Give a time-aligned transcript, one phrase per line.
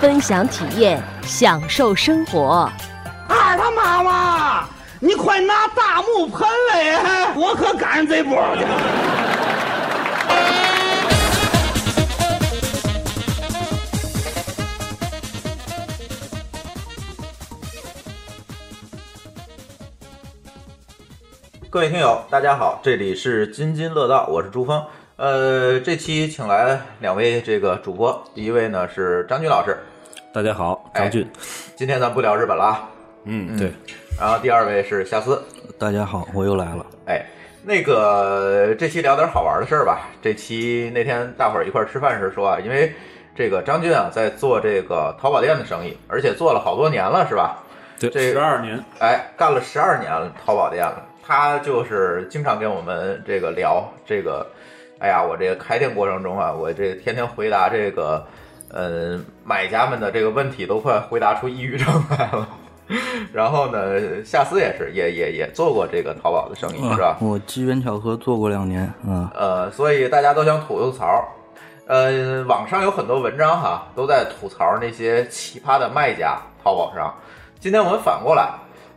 [0.00, 2.66] 分享体验，享受生活。
[3.28, 4.66] 二他妈妈，
[4.98, 8.42] 你快拿大木盆来，我可赶上这波。
[21.68, 24.82] 各位听友，大家好，这里是津津乐道，我是朱峰。
[25.16, 29.78] 呃，这期请来两位这个主播，第一位呢是张军老师，
[30.32, 31.28] 大家好，哎张俊。
[31.74, 32.88] 今天咱不聊日本了啊。
[33.24, 33.72] 嗯，对，
[34.16, 35.42] 然后第二位是夏思，
[35.76, 36.86] 大家好，我又来了。
[37.06, 37.26] 哎，
[37.64, 40.08] 那个这期聊点好玩的事儿吧。
[40.22, 42.92] 这期那天大伙儿一块儿吃饭时说啊，因为
[43.34, 47.64] 这个张俊啊在做这个淘宝店的生意，而且做了好多年了，是吧？
[47.98, 51.04] 对，这十二年，哎，干了十二年了淘宝店了。
[51.26, 54.46] 他就是经常跟我们这个聊这个，
[55.00, 58.24] 哎呀，我这个开店过程中啊，我这天天回答这个，
[58.72, 62.48] 呃，买家们的这个问题都快回答出抑郁症来了。
[63.32, 67.16] 然后呢，夏思也是，也也也做过这个淘宝的生意，是吧？
[67.20, 69.30] 我机缘巧合做过两年啊。
[69.34, 71.24] 呃，所以大家都想吐吐槽。
[71.86, 77.14] 呃，网上有很多文章哈，都在吐槽那些奇葩的卖家，淘宝上。
[77.60, 78.48] 今天我们反过来，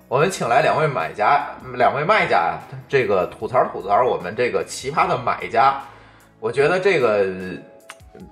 [0.08, 1.44] 我们请来两位买家，
[1.76, 2.58] 两位卖家，
[2.88, 5.80] 这个吐槽吐槽我们这个奇葩的买家。
[6.40, 7.28] 我觉得这个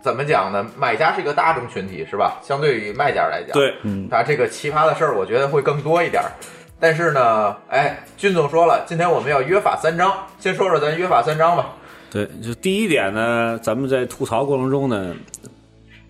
[0.02, 0.66] 怎么讲呢？
[0.78, 2.40] 买家是一个大众群体，是吧？
[2.44, 6.32] 相对于卖家来讲，对，嗯，他这个奇葩的事儿，我觉得会更多一点儿。
[6.80, 11.70] 但是呢，哎，军总说了，今天我们要约法三章，先说说咱约法三章吧。
[12.10, 15.16] 对，就第一点呢，咱们在吐槽过程中呢，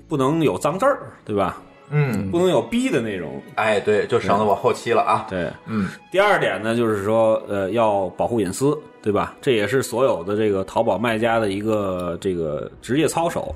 [0.07, 1.57] 不能有脏字儿，对吧？
[1.91, 3.41] 嗯，不能有逼的内容。
[3.55, 5.27] 哎，对，就省得我后期了啊。
[5.29, 9.35] 对，嗯，第二点呢，就是说，呃，要保护隐私，对吧？
[9.41, 13.53] 这也是所有的这个淘宝卖家的一个这个职业操守，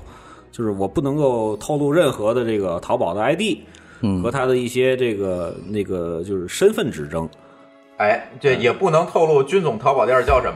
[0.52, 3.58] 就是我不能够透露任何的这个淘宝的 ID
[4.02, 7.28] 嗯和他的一些这个那个就是身份指征。
[7.96, 10.54] 哎，这也不能透露军总淘宝店叫什么。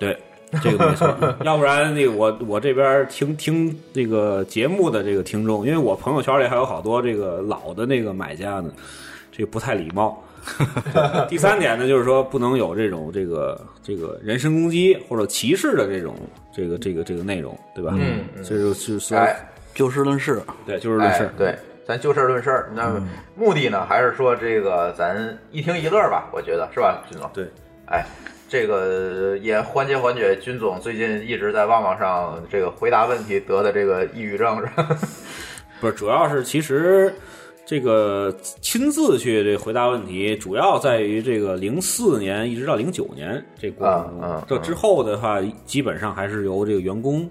[0.00, 0.18] 对，
[0.62, 8.70] 这个没错， 要不然那个我我这边听听这个节目的这个听众，因为我朋友圈里还有好多这个老的那个买家呢，
[9.30, 10.22] 这个不太礼貌。
[11.28, 16.16] 第三点呢，就是说不能有这种这个这个人身攻击或者歧视的这种
[16.52, 17.92] 这个这个这个内容，对吧？
[17.94, 19.36] 嗯嗯这就是说，哎，
[19.74, 20.42] 就事论事。
[20.66, 21.54] 对，就事论哎事。，对，
[21.86, 22.72] 咱就事论事儿。
[22.74, 23.06] 那嗯
[23.36, 26.28] 目的呢，还是说这个咱一听一乐吧？
[26.32, 27.30] 我觉得是吧，军总？
[27.34, 27.46] 对，
[27.86, 28.04] 哎，
[28.50, 34.60] 这个也缓解缓解军总最近一直在旺旺上这个回答问题得的这个抑郁症？
[35.80, 37.14] 不是，主要是其实
[37.64, 47.30] 这个亲自去这回答问题，主要在于这个零四年一直到零九年这过程中，嗯嗯这之后的话，基本上还是由这个员工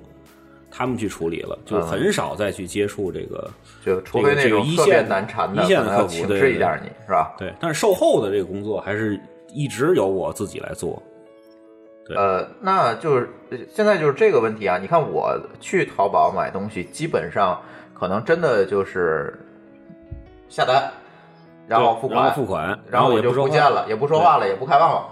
[0.72, 3.52] 他们去处理了，就嗯很少再去接触这个。
[3.86, 7.36] 就除非那种特别一线难缠的，一线客服请示一下你是吧？
[7.38, 9.20] 对，但是售后的这个工作还是
[9.54, 11.04] 一直由我自己来做。
[12.10, 12.18] 对。
[12.18, 14.78] 呃，那就是呃现在就是这个问题啊。
[14.78, 17.58] 你看我去淘宝买东西，基本上
[17.94, 19.40] 可能真的就是
[20.50, 20.92] 下单，
[21.68, 25.06] 然后付款，然后付款，然后我就不见了，也不说话了，也不开旺旺，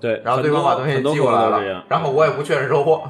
[0.00, 3.08] 对，然后对方把东西寄过来了然后我也不确认收货，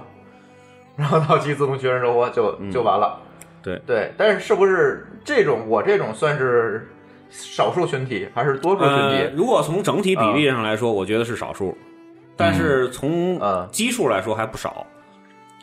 [0.97, 2.71] 然后到期自动确认收货就嗯。
[2.71, 3.19] 就完了。
[3.63, 3.81] 对。
[3.87, 6.89] 对，但是是不是这种我这种算是
[7.31, 9.35] 少数群体还是多数群呃，体？
[9.37, 11.77] 如果从整体比例上来说，我觉得是少数，
[12.41, 14.87] 但是从呃基数来说还不少，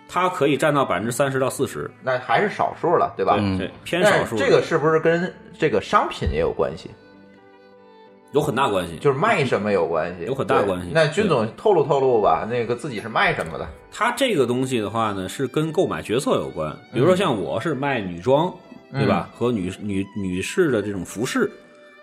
[0.07, 3.35] 它可以占到百分之三十到四十，那还是少数了，对吧？
[3.39, 4.38] 嗯对，偏少数。
[4.38, 6.89] 这个是不是跟这个商品也有关系？
[8.33, 13.68] 有很大关系，就是卖什么有关系， 有很大关系那军总透露透露吧，那个自己是卖什么的？
[13.91, 16.75] 他这个东西的话呢，是跟购买决策有关。
[16.94, 18.53] 比如说像我是卖女装，
[18.91, 19.29] 嗯对吧？
[19.33, 21.50] 和女女女士的这种服饰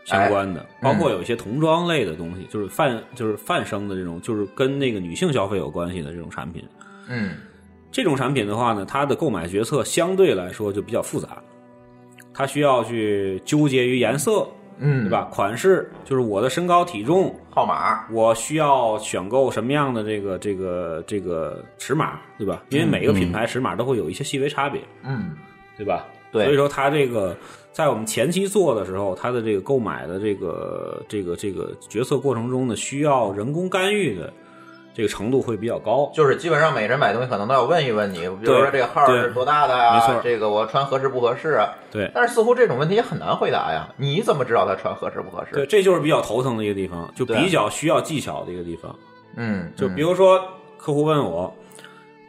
[0.05, 6.62] 相关的，嗯包括有一些童装类的东西，就是泛就是泛生的这种，就是跟那个女性消费有关系的这种产品。
[7.09, 7.33] 嗯
[7.91, 11.41] 这种产品的话呢，它的购买决策相对来说就比较复杂，
[12.33, 14.49] 它需要去纠结于颜色，
[14.79, 15.11] 嗯，对？
[15.11, 15.29] 吧？
[15.31, 22.65] 款式就是我的身高体重，号码，我需要选购什么样的这个这个这个尺码，对吧？
[22.71, 25.37] 因为每个品牌尺码都会有一些细微差别，嗯，
[25.77, 26.05] 对吧？
[26.35, 27.35] 对所以说它这个
[27.73, 34.33] 在我们前期做的时候，它的这个购买的这个这个这个决策过程中呢，需要人工干预的
[34.95, 36.11] 这个程度会比较高。
[36.15, 41.73] 就是基本上每人买东西可能都要问一问你，比如说这个号是多大的呀、没错这个我穿合适不合适啊？
[41.91, 43.89] 对但是似乎这种问题也很难回答呀。
[43.97, 45.55] 你怎么知道他穿合适不合适？
[45.55, 48.95] 对，这就是比较头疼的一个地方，就比较需要技巧的一个地方。
[49.37, 50.41] 嗯，就嗯比如说，
[50.77, 51.53] 客户问我，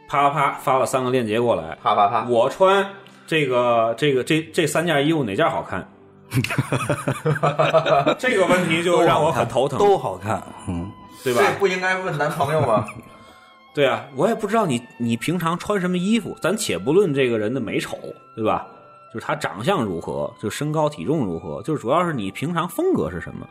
[0.07, 2.83] 啪啪啪发了三个链接过来，啪啪啪，我穿
[3.27, 5.87] 这个这个这这三件衣服哪件好看？
[8.17, 10.91] 这个问题就让我很头疼，都好看，嗯，
[11.23, 11.41] 对吧？
[11.43, 12.85] 这不应该问男朋友吗？
[13.73, 17.97] 对啊，我也不知道你你平常穿什么衣服，咱且不论这个人的美丑，
[18.35, 18.65] 对吧？
[19.13, 23.47] 就是他长相如何，就身高体重如何，就是主要是你平常风格是什么，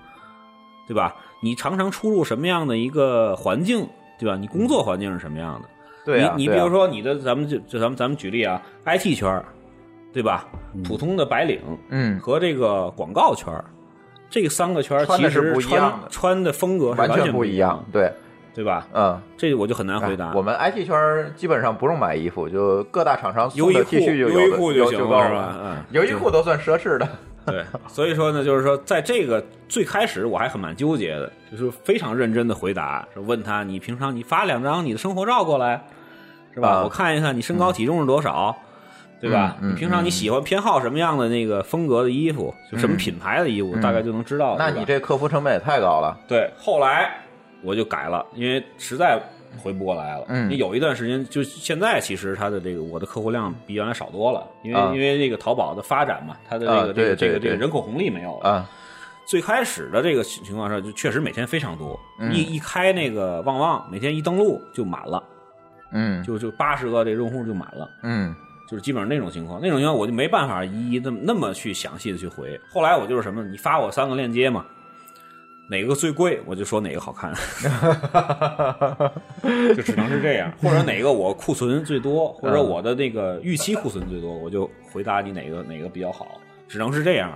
[0.87, 1.15] 对吧？
[1.41, 3.87] 你常常出入什么样的一个环境，
[4.19, 4.37] 对吧？
[4.37, 5.69] 你工作环境是什么样的？
[6.05, 9.45] 对你你比如说你的，咱们就就咱们咱们举例啊，IT 圈儿
[10.15, 10.47] 对吧？
[10.83, 13.65] 普通的白领嗯，和这个广告圈儿
[14.31, 18.11] 这三个圈其实穿不一样的穿的风格是完全不一一样，，对，
[18.55, 18.87] 对吧？
[18.93, 19.21] 嗯。
[19.37, 20.29] 这我就很难回答。
[20.29, 25.57] 哎我们 IT 圈儿基本上不用买衣服，就各大厂商送的优衣库 T 恤就优衣库就行了了是吧？
[25.63, 27.09] 嗯，优衣库都算奢侈的。
[27.47, 35.85] 对，所以说呢，就是说，在这个最开始我还很蛮纠结的，就是非常认真的回答，是问他你平常你发两张你的生活照过来，
[36.55, 36.69] 是吧？
[36.71, 38.57] 啊我看一看你身高体重是多少，
[39.21, 39.57] 对吧？
[39.61, 44.57] 嗯嗯你平常你喜欢偏好什么样的那个风格的衣服，就什么品牌的衣服，嗯大概就能知道。
[44.59, 46.19] 那你这客服成本也太高了。
[46.29, 47.11] 对，后来
[47.63, 49.21] 我就改了，因为实在
[49.63, 50.25] 回不过来了。
[50.29, 58.51] 嗯你有一段时间，就现在其实它的这个我的客户量比原来少多了，因为、啊因为这个淘宝的发展嘛，它的这个、这个这个这个人口红利没有了。
[58.51, 58.71] 啊，
[59.27, 65.23] 最开始的这个情况下，就确实每天非常多，嗯一一开那个旺旺，每天一登录就满了，
[65.93, 67.89] 嗯就就八十个这用户就满了。
[68.03, 68.35] 嗯
[68.69, 72.59] 就是基本上那种情况，那种情况我就没办法一一那么那么去详细的去回。
[72.71, 74.65] 后来我就是什么，你发我三个链接嘛，
[75.69, 77.33] 哪个最贵我就说哪个好看，
[79.75, 80.53] 就只能是这样。
[80.63, 87.33] 或者哪个我库存最多，或者我的那个预期库存最多，我就回答你哪个哪个比较好，只能是这样。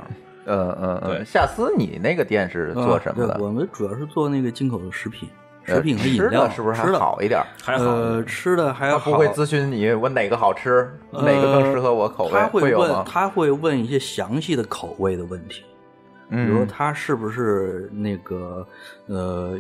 [0.46, 1.24] 嗯嗯对嗯。
[1.26, 3.38] 夏思，你那个店是做什么的？
[3.38, 7.41] 我们主要是做那个进口的食品，呃食品和饮料，是不是还好一点？
[7.62, 8.99] 还好，呃，吃的还好。
[8.99, 13.05] 他不会咨询你我哪个好吃，哪个更适合我口味，他会问？
[13.05, 15.62] 他会问一些详细的口味的问题，
[16.31, 18.67] 比如它是不是那个
[19.06, 19.59] 呃，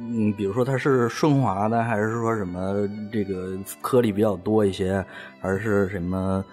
[0.00, 5.04] 嗯，比如说它是顺滑的，还是说什么这个颗粒比较多一些，
[5.40, 6.44] 还是什么？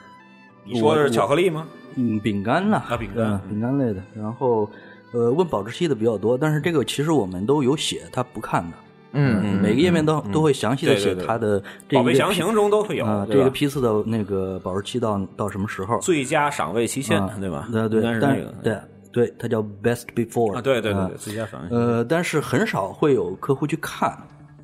[0.63, 1.49] 你说的是巧克力？
[1.49, 1.65] 吗？
[1.95, 4.01] 嗯，饼干呐，啊饼干嗯饼干类的。
[4.15, 4.69] 然后
[5.13, 8.77] 呃，问保质期的比较多，但是这个其实我们都有写，他不看的。
[9.13, 15.97] 嗯每个页面都都会详细的对对对写它的这宝贝详情中都会有啊，这个批次的那个保质期到到什么时候？
[15.99, 17.67] 最佳赏味期限啊，对吧？
[17.71, 18.77] 对对但，是但那个对
[19.11, 21.75] 对，它叫 best before 啊，对对对最佳赏味期。
[21.75, 24.15] 呃，但是很少会有客户去看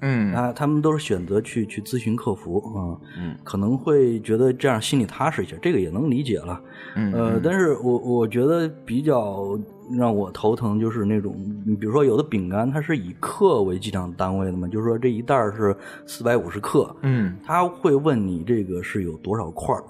[0.05, 6.61] 嗯啊，他们都是选择去去咨询客服啊，嗯，可能会觉得这样心里踏实一些，这个也能理解了。
[6.95, 9.57] 嗯呃，但是我我觉得比较
[9.97, 11.33] 让我头疼就是那种，
[11.65, 15.73] 你比如说有的饼干它是以克为计量单位的嘛，就是说这一袋儿是
[16.05, 19.83] 四百五十克，嗯，他会问你这个是有多少块儿，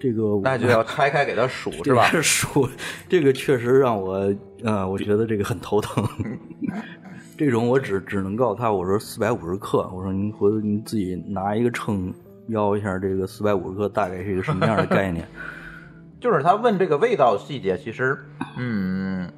[0.00, 2.08] 这个我那就要拆开给他数是吧？
[2.10, 2.68] 这个数，
[3.10, 6.02] 这个确实让我，呃，我觉得这个很头疼。
[7.38, 12.12] 这种我只只能告诉他，我说四百五十克，我说您回头您自己拿一个秤
[12.48, 15.24] 要一下，这个四百五十克大概是一个什么样的概念？
[16.20, 18.18] 就是他问这个味道细节，其实
[18.56, 19.30] 嗯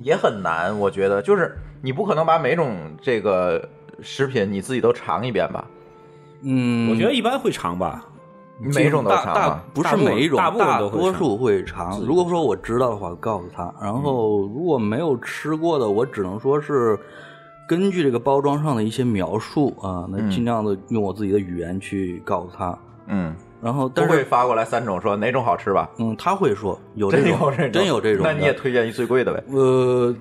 [0.00, 3.68] 也很难，我觉得就是你不可能把每种这个
[4.00, 5.66] 食品你自己都尝一遍吧？
[6.40, 8.06] 嗯，我觉得一般会尝吧，
[8.58, 9.62] 每种都大大尝吗？
[9.74, 12.00] 不是每一种，大部分都会尝多数会尝。
[12.00, 13.72] 如果说我知道的话，告诉他。
[13.80, 16.98] 然后如果没有吃过的，我只能说是
[17.68, 22.78] 根据这个包装上的一些描述啊，那尽量的用我自己的语言去告诉他。
[23.08, 25.88] 嗯，然后，不但是会发过来三种说哪种好吃吧？
[25.98, 28.22] 嗯，他会说有这种，真有这种，真有这种。
[28.24, 29.44] 那你也推荐一最贵的呗？
[29.52, 30.14] 呃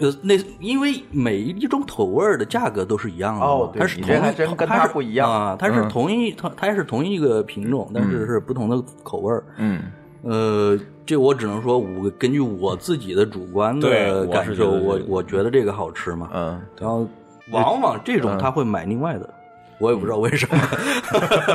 [0.00, 5.88] 呃，那因为每一种口味儿的价格都是一样的，哦对它是同它是不一样啊，它是嗯。
[5.88, 9.44] 同一它它是同一个品种，但是是不同的口味儿。
[9.58, 9.82] 嗯。
[10.22, 16.28] 呃，这我只能说，我根据我自己的主观的感受，我我觉得这个好吃嘛。
[16.34, 17.06] 嗯，然后
[17.52, 18.38] 往往这种嗯。
[18.38, 19.34] 他会买另外的，
[19.80, 20.56] 我也不知道为什么。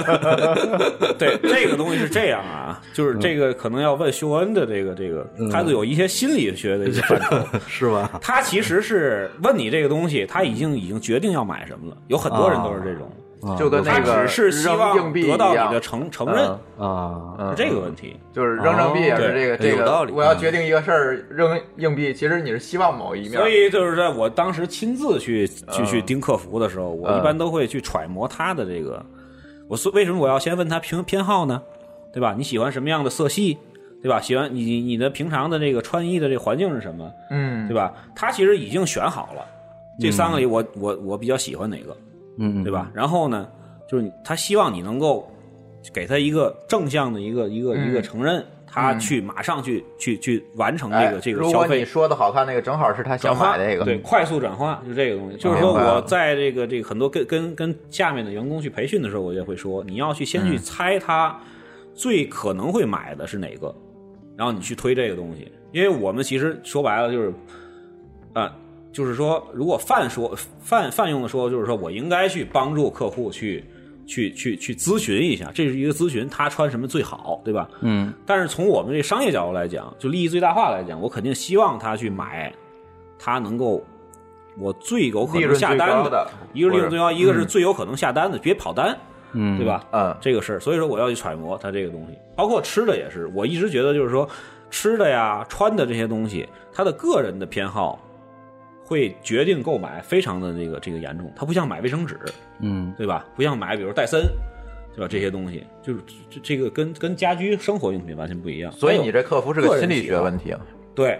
[1.17, 7.37] 对，这个东西是这样啊，就是这个可能要问秀恩的这个这个，他有一些心理学的一些范畴。
[7.69, 8.19] 是吧？
[8.21, 11.97] 他其实是问你这个东西，他已经已经决定要买什么了。
[12.07, 13.24] 有很多人都是这种，啊
[13.57, 16.49] 就跟那他个只是希望硬币得到你的承承认，
[16.79, 18.15] 嗯啊，嗯是这个问题。
[18.33, 29.05] 就是扔硬币也是哦这个这个，有道理我要决定一个事儿，扔硬币，其实你是希望某一面，所以就是在我当时亲自去去嗯去盯客服的时候，我嗯一般都会去揣摩他的这个，
[29.67, 31.61] 我所为什么我要先问他偏偏好呢？
[32.13, 32.33] 对吧？
[32.37, 33.57] 你喜欢什么样的色系？
[34.01, 34.21] 对吧？
[34.21, 37.11] 喜欢你你你的平常的这个穿衣的这个环境是什么？
[37.31, 37.91] 嗯，对吧？
[38.15, 39.43] 他其实已经选好了，
[39.99, 41.97] 这三个里我我我比较喜欢哪个，
[42.37, 42.91] 嗯，对吧？
[42.93, 43.47] 然后呢，
[43.87, 45.29] 就是他希望你能够
[45.93, 51.67] 给他一个正向的一个一个嗯一个承认，他去马上去去去完成这哎个这个如消费。
[51.67, 55.37] 果你说的好看那个，正好是他想买这个，对，快速转化就是这个东西。
[55.37, 61.39] 就是说，我在这个这个很多跟跟跟下面的员工去培训的时候，我也会说，你要去先嗯去猜他
[61.93, 63.73] 最可能会买的是哪个，
[64.35, 65.49] 然后你去推这个东西。
[65.71, 67.33] 因为我们其实说白了就是，
[68.33, 68.53] 啊、
[68.95, 73.61] 就是说，如果泛说泛泛用的说，就是说我应该去帮助客户去
[74.07, 77.67] 去去去咨询一下，这是一个咨询，他穿什么最好，对吧？
[77.81, 82.53] 嗯但是从我们这商业角度来讲，就利益最大化来讲，我肯定希望他去买，
[83.19, 83.83] 他能够
[84.57, 88.97] 我最有可能下单高的一个是利润最高，一个是最有可能下单的，别跑单，
[89.33, 89.65] 嗯，对？
[89.65, 89.83] 吧？
[89.91, 94.25] 嗯这个事儿，所以说我要去揣摩他这个东西，包括吃的也是，我一直觉得就是说
[94.69, 97.99] 吃的呀、穿的这些东西，他的个人的偏好
[98.85, 102.17] 会决定购买非常的这个这个严重，它不像买卫生纸，
[102.59, 102.93] 嗯。
[102.97, 103.25] 对吧？
[103.35, 104.21] 不像买比如戴森，
[104.95, 105.07] 对吧？
[105.09, 105.99] 这些东西就是
[106.29, 110.61] 这这个跟跟家居生活用品完全不一样，所以你这客服是个心理学问题啊，
[110.93, 111.19] 对，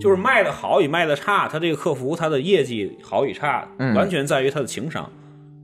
[0.00, 3.94] 就是卖的好与卖的差，他这个客服他的业绩好与差，嗯。
[3.96, 5.10] 完全在于他的情商，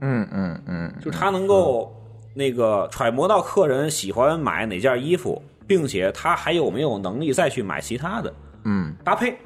[0.01, 1.95] 嗯嗯嗯，就是他能够
[2.33, 8.33] 那个揣摩到客人喜欢买哪件衣服，并且他还有没有能力再去买其他的
[8.65, 8.93] 嗯。
[9.05, 9.37] 搭配，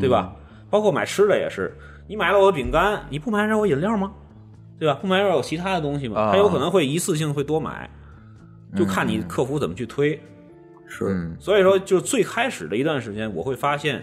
[0.00, 0.32] 对吧？
[0.70, 4.12] 包括买吃的也是，你买了我的饼干，你不买点我饮料吗？
[4.78, 4.94] 对吧？
[4.94, 6.20] 不买点我其他的东西吗？
[6.20, 7.90] 啊他有可能会一次性会多买，
[8.76, 10.18] 就看你客服怎么去推。
[10.86, 14.02] 是，嗯所以说，就最开始的一段时间，我会发现，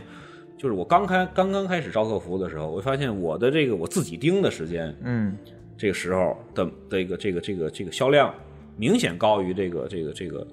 [0.58, 5.38] 就是我刚开刚刚开始招客服的时候，我会发现我的这个我自己盯的时间，嗯
[5.78, 8.34] 这个时候的这个这个这个这个销量
[8.78, 10.48] 明显高于这个这个这个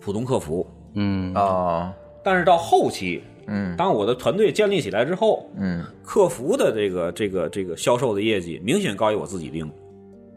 [0.00, 0.66] 普通客服。
[0.94, 3.74] 嗯啊但是到后期，嗯。
[3.76, 5.84] 当我的团队建立起来之后，嗯。
[6.04, 9.70] 客服的这个这个这个销售的业绩明显高于我自己盯，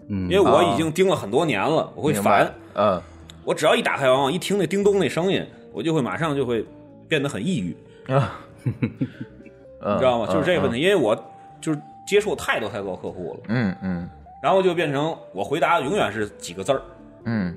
[0.10, 2.52] 嗯，因为我已经盯了很多年了，我会烦。
[2.74, 3.02] 嗯。
[3.44, 6.66] 我只要一打开往往，一听那叮咚那声音，我就会马上就会
[7.08, 7.76] 变得很抑郁。
[8.08, 10.28] 啊， 你知道吗？
[10.32, 11.16] 就是这个问题，因为我
[11.60, 14.10] 就是接触太多太多客户了，嗯嗯。
[14.44, 16.82] 然后就变成我回答永远是几个字儿，
[17.26, 17.56] 嗯。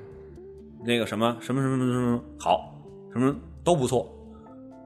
[0.83, 2.73] 那个什么什么什么什么什么好，
[3.11, 4.07] 什么都不错。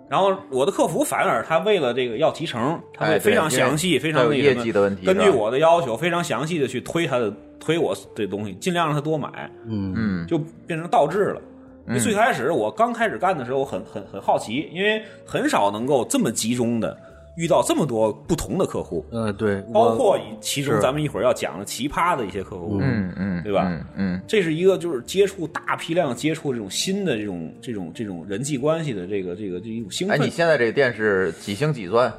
[0.10, 9.30] 然后我的客服反而他为了这个要提成，他会非常详细、非它有业常那个什么绩的问题根据我的要求非常详细的去推他的推我的东西，尽量让他多买，
[9.66, 9.94] 嗯。
[9.96, 10.28] 嗯。
[10.28, 11.42] 就变成倒置了。
[11.88, 16.96] 因为最开始我刚开始干的时候，我很很很好奇，因为很少能够这么集中的
[17.39, 23.65] 遇到这么多不同的客户，嗯对，包括其中咱们一会儿要讲的奇葩的一些客户，嗯嗯，对吧？
[23.69, 24.22] 嗯嗯。
[24.27, 30.27] 这是一个就是接触大批量接触这种新的这种这种这种人际关系的这个这个这一种兴哎，奋。
[30.27, 32.12] 你现在这个店是几星几钻？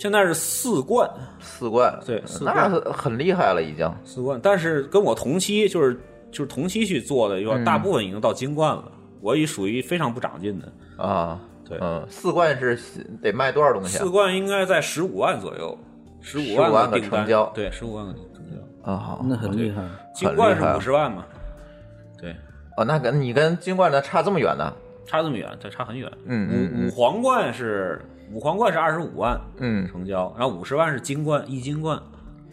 [0.00, 3.88] 现在是四冠，四冠，对四那冠很很厉害了，已经。
[4.04, 5.94] 四冠，但是跟我同期就是
[6.32, 7.64] 就是同期去做的，有嗯。
[7.64, 8.90] 大部分已经到金冠了，
[9.20, 10.72] 我也属于非常不长进的。
[10.96, 11.40] 啊，
[11.70, 12.76] 对嗯，四冠是
[13.22, 14.10] 得卖多少东西啊四？
[14.10, 15.78] 冠应该在十五万左右，
[16.20, 18.90] 十五15万个成交对，十五万个成交。
[18.90, 21.24] 啊，好，那很厉害，金冠是五十万嘛？
[22.18, 22.34] 对，
[22.76, 24.72] 哦，那跟你跟金冠的差这么远呢？
[25.06, 26.10] 差这么远，它差很远。
[26.26, 28.00] 嗯嗯五五皇冠是
[28.32, 32.00] 五皇冠是二十五万嗯成交，然后五十万是金冠一金冠，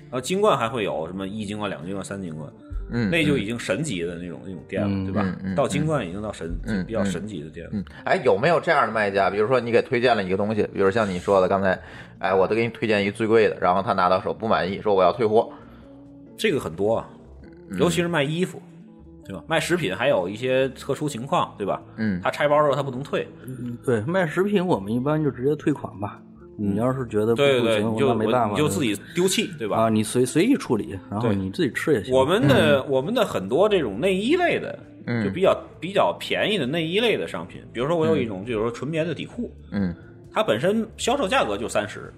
[0.04, 2.50] 然后金冠还会有什么一金冠、两金冠、三金冠，
[2.90, 5.36] 嗯，那就已经神级的那种那种店了，嗯对吧？
[5.56, 7.72] 到金冠已经到神嗯比较神级的店了。
[7.74, 9.30] 嗯，哎，有没有这样的卖家？
[9.30, 11.78] 比如说你给推荐了一个东西，比如像你说的刚才，
[12.20, 15.50] 哎，我都给你推荐一最贵的，然后他拿到手不满意，说我要退货。
[16.38, 17.10] 这个很多啊，
[17.70, 18.62] 嗯尤其是卖衣服，
[19.26, 19.44] 对吧？
[19.48, 21.82] 卖食品还有一些特殊情况，对吧？
[21.98, 23.28] 嗯他拆包的时候他不能退，
[23.84, 26.22] 对，卖食品我们一般就直接退款吧。
[26.58, 29.78] 你要是觉得不对对对，不行，你就那没办法，你就自己丢弃，对吧？
[29.78, 32.14] 啊，你随随意处理，然后对你自己吃也行。
[32.14, 39.96] 我们的我们的很多这种内衣类的，嗯就比较比较便宜的内衣类的商品，比如说我有一种，就是说纯棉的底裤，嗯
[40.34, 42.12] 它本身销售价格就三十，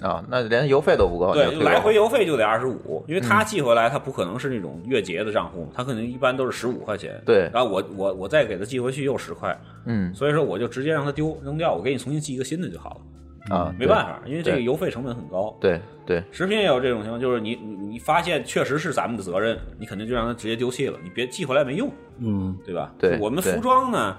[0.00, 9.56] 啊，那连邮费都不够，对就，来回邮费就得二十五，因为它寄回来它不可能是那种月结的账户，它可能一般都是十五块钱，对然后我我我再给它寄回去又十块，
[9.86, 13.00] 嗯所以说我就直接让它丢扔掉，我给你重新寄一个新的就好了。
[13.50, 15.56] 啊，没办法，因为这个邮费成本很高。
[15.60, 22.92] 对对，食品也有这种情况，就是你你你发现确实是咱们的责任，你肯定就让他直接丢弃了，你别寄回来没用，嗯对吧？
[22.98, 24.16] 对对我们服装呢，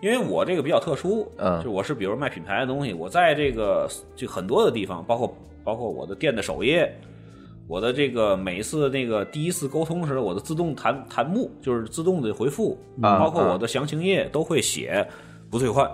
[0.00, 6.92] 因为我这个比较特殊，嗯就我是比如卖品牌的东西，我在这个就很多的地方，包括包括我的店的首页，
[7.66, 15.06] 我的这个每一次那个第一次沟通时，我的自动弹弹幕就是自动的回复，啊包括我的详情页都会写
[15.50, 15.88] 不退换，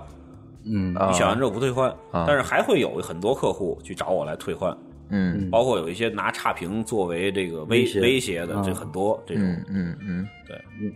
[0.64, 4.76] 嗯啊你选完之后不退换，啊但是还会有很多客户去找我来退换。
[5.12, 9.42] 嗯包括有一些拿差评作为这个威威胁威胁的，啊这很多这种。
[9.68, 10.92] 嗯嗯嗯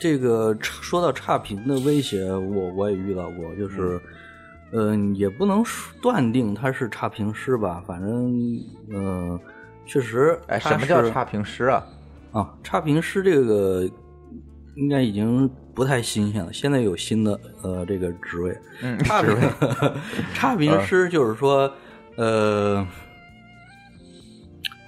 [0.00, 4.00] 这个说到差评的威胁，我我也遇到过，就是，
[4.70, 8.32] 嗯、也不能说断定他是差评师吧，反正，
[8.90, 9.40] 嗯、
[9.86, 11.84] 确实，哎，什么叫差评师啊？
[12.30, 12.54] 啊？
[12.62, 13.90] 差评师这个
[14.76, 19.36] 应该已经不太新鲜了，现在有新的呃这个职位，嗯，差评
[20.34, 21.72] 差评师就是说，
[22.16, 22.84] 呃，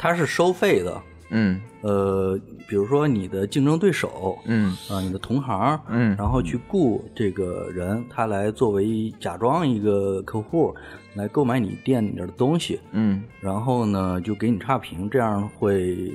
[0.01, 10.75] 他是收费的，嗯呃，比如说你的竞争对手，嗯啊，你的同行，嗯然后去雇这个人，他来作为假装一个客户
[11.15, 16.13] 来购买你店里面的东西，嗯然后呢就给你差评，这样会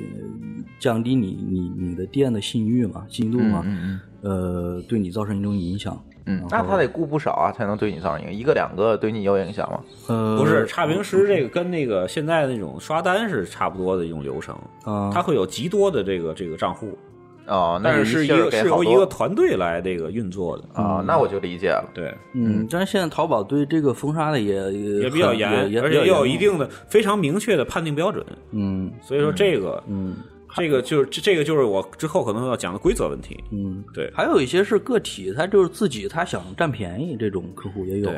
[0.81, 5.95] 降低你你你的店的信誉嘛，信誉度嘛，嗯呃，对你造成一种影响。
[6.25, 8.33] 嗯，那他得雇不少啊，才能对你造成影响。
[8.33, 9.79] 一个两个对你有影响吗？
[10.07, 16.97] 呃，不是差评师这个跟那个现在那种刷单是差不多的一种流程，啊，它会有极多的这个这个账户，
[17.45, 20.63] 哦，那但是是一个是由一个团队来这个运作的。
[20.73, 21.87] 啊，那我就理解了。
[21.93, 28.25] 对，嗯，但是现在淘宝对这个封杀的也也也比较严，也而且也有一，定的非常明确的判定标准。
[28.51, 30.15] 嗯所以说这个嗯
[30.55, 33.43] 这个就是这这个就是我之后可能要讲的规则问题。
[33.51, 38.11] 嗯，对，还有一些是个体，他就是自己他想占便宜，这种客户也有。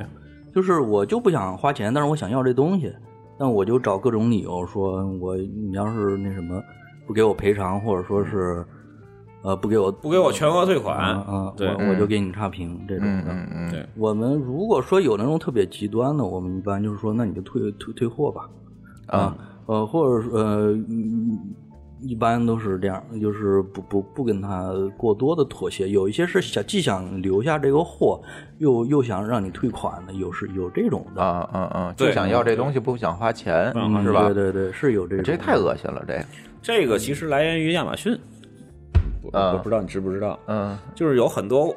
[0.53, 2.91] 就是我就不想花钱，但是我想要这东西，
[3.37, 6.59] 那我就找各种理由说，我你要是那什么
[7.05, 8.65] 不给我赔偿，或者说是
[9.43, 13.31] 呃不给我不给我全额退款啊啊，对我我就给你差评这种嗯的。
[13.33, 18.49] 嗯嗯，对我们如果说有那种特别极端的，我们一般就是说，那你就退退退货吧，
[19.07, 21.37] 啊，呃，或者是呃，嗯
[22.01, 25.89] 一般都是这样，就是不不不跟他过多的妥协。
[25.89, 28.21] 有一些是想既想留下这个货，
[28.59, 34.25] 又又想让你退款的，有是有这种的，啊嗯嗯，就想要这东西，不想花钱，嗯是吧？
[34.25, 35.23] 对对对，是有这种。
[35.23, 36.25] 这太恶心了，这个。
[36.61, 38.17] 这个其实来源于亚马逊，
[39.23, 41.73] 我啊我不知道你知不知道，嗯就是有很多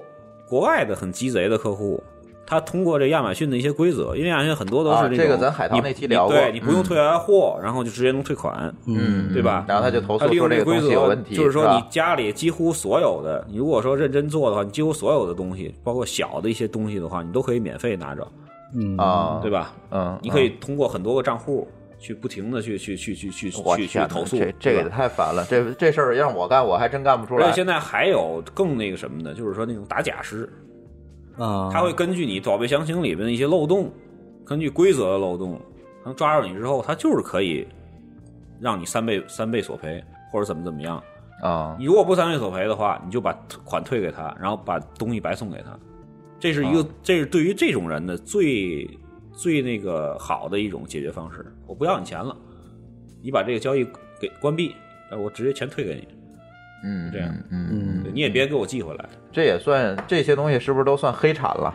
[0.49, 2.03] 国外的很鸡贼的客户，
[2.51, 6.35] 他通过这亚马逊的一些规则，因为亚马逊很多都是这个咱海淘你那期聊过。
[6.35, 6.83] 你对你不用嗯。
[6.83, 9.65] 退完货，然后就直接能退款，嗯，对吧？
[9.69, 18.27] 然后他就投他利诉说这个规则有问题，就是说你家里几乎所有的，你如果说认真做的话，你几乎所有的东西，包括小的一些东西的话，你都可以免费拿着，
[18.75, 18.97] 嗯。
[18.97, 19.73] 啊，对吧？
[19.93, 21.69] 嗯，你可以通过很多个账户
[22.01, 23.51] 去不停的去去去去去
[23.87, 27.47] 去投诉，这这个太烦了，这这事儿让我干，我还真干不出来。
[27.47, 27.55] 而且。
[27.55, 30.51] 现在还有更那个什么的，就是说那种打假师，
[31.41, 33.91] 啊，他会根据你宝贝详情里边的一些漏洞，
[34.45, 35.61] 根据规则的漏洞，
[36.05, 37.67] 能抓住你之后，他就是可以
[38.61, 41.03] 让你三倍三倍索赔，或者怎么怎么样。
[41.43, 43.33] 啊你如果不三倍索赔的话，你就把
[43.65, 45.79] 款退给他，然后把东西白送给他。
[46.39, 48.87] 这是一个，这是对于这种人的最
[49.33, 51.51] 最那个好的一种解决方式。
[51.67, 52.37] 我不要你钱了，
[53.23, 53.87] 你把这个交易
[54.21, 54.75] 给关闭，
[55.11, 56.09] 呃我直接钱退给你，
[56.85, 59.09] 嗯，这样嗯嗯，你也别给我寄回来。
[59.33, 61.75] 这也算这些东西是不是都算黑产了？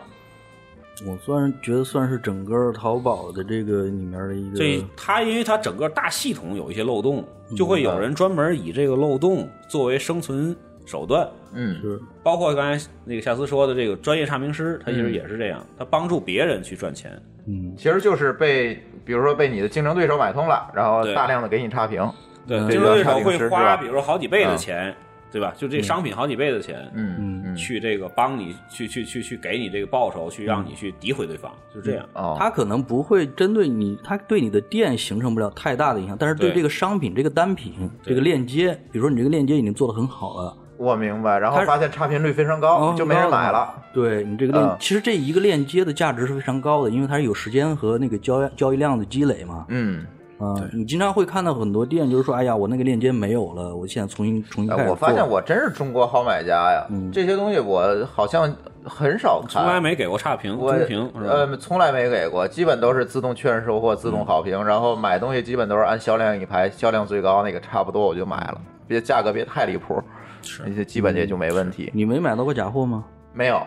[1.06, 7.22] 我算觉得算是整个淘宝的这个里面的一个这它因为它整个大系统有一些漏洞，
[7.54, 11.28] 就会有人专门以这个漏洞作为生存手段。
[11.52, 17.12] 嗯是包括刚才那个夏思说的这个专业差评师，他其实也是这样，他帮助别人去赚钱。
[17.46, 22.02] 嗯其实就是被，比如说被你的竞争对手买通了，然后大量的给你差评。
[22.46, 24.94] 对，嗯竞争对手会花比如说好几倍的钱，
[25.32, 25.52] 对吧？
[25.56, 32.06] 就这商品好几倍的钱，嗯嗯去这个帮你去去去去给你这个报酬，去让你去诋毁对方，就这样。
[32.14, 41.38] 哦，他可能不会针对你，他对你的店形成不了太大的影响，但是对对这个商品、这个单品、这个链接，比如说你这个链接已经做得很好了，我明白。
[41.38, 43.74] 然后他发现差评率非常高，哦就没人买了。
[43.92, 49.66] 对你这个链，嗯其实这一个链接的价值是非常高的，因为它是有时间和那个交交易量的积累嘛。
[49.68, 50.06] 嗯，
[50.38, 70.02] 啊、你经常会看到很多店就是说，哎呀，我那个链接没有了，我现在重新重新我发现我真是中国好买家呀，嗯这些东西我好像很少看，从来没给过差评、我中评，呃，从来没给过，基本都是自动确认收货、自动好评，然后买东西基本都是按销量一排，销量最高那个差不多我就买了，别价格别太离谱，
[70.66, 71.90] 那些基本也就没问题。
[71.94, 73.04] 你没买到过假货吗？
[73.32, 73.60] 没有，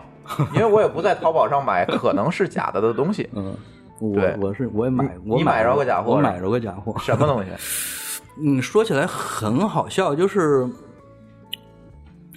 [0.54, 3.28] 因为我也不在淘宝上买可能是假的的东西。
[3.34, 3.54] 嗯，
[4.00, 6.94] 我我是我也买，我你买着了个假货我买着个假货。
[6.98, 7.50] 什么东西？
[8.42, 10.68] 嗯，说起来很好笑，就是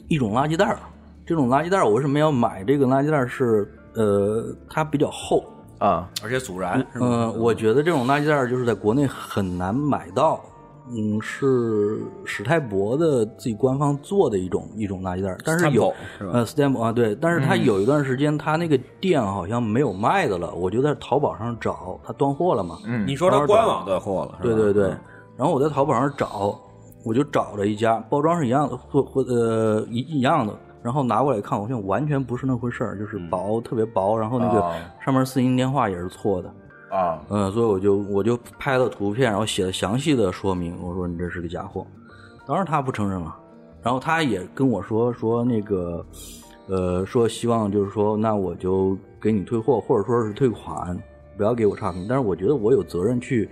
[0.09, 0.77] 一种垃圾袋儿。
[1.25, 2.63] 这种垃圾袋儿，我为什么要买？
[2.63, 5.43] 这个垃圾袋儿是呃，它比较厚。
[5.79, 6.85] 啊，而且阻燃？
[6.95, 10.43] 嗯、我觉得这种垃圾袋儿就是在国内很难买到。
[10.89, 22.77] 嗯，是史泰博的自己官方做的一种一种垃圾袋儿，但是有呃 stamp 啊对，但是他有一段时间他那个店好像没有卖的了，我就在淘宝上找，他断货了嘛。
[22.85, 24.89] 嗯你说他官网断货了，对对对，
[25.37, 26.59] 然后我在淘宝上找，
[27.05, 34.73] 我就找了一家，包装是一样的，或或呃一一样的，然后拿过来看，我现完全不是那回事儿，就是薄，特别薄，然后那个哦。
[35.03, 36.53] 上面四音电话也是错的，
[36.93, 41.85] 啊，嗯、所以我就我就拍了图片，然后写了详细的说明，我说你这是个假货，
[42.45, 43.35] 当然他不承认了，
[43.81, 46.05] 然后他也跟我说说那个，
[46.67, 50.95] 呃，说希望就是说那我就给你退货，或者说是退款，
[51.35, 53.49] 不要给我差评，但是我觉得我有责任去。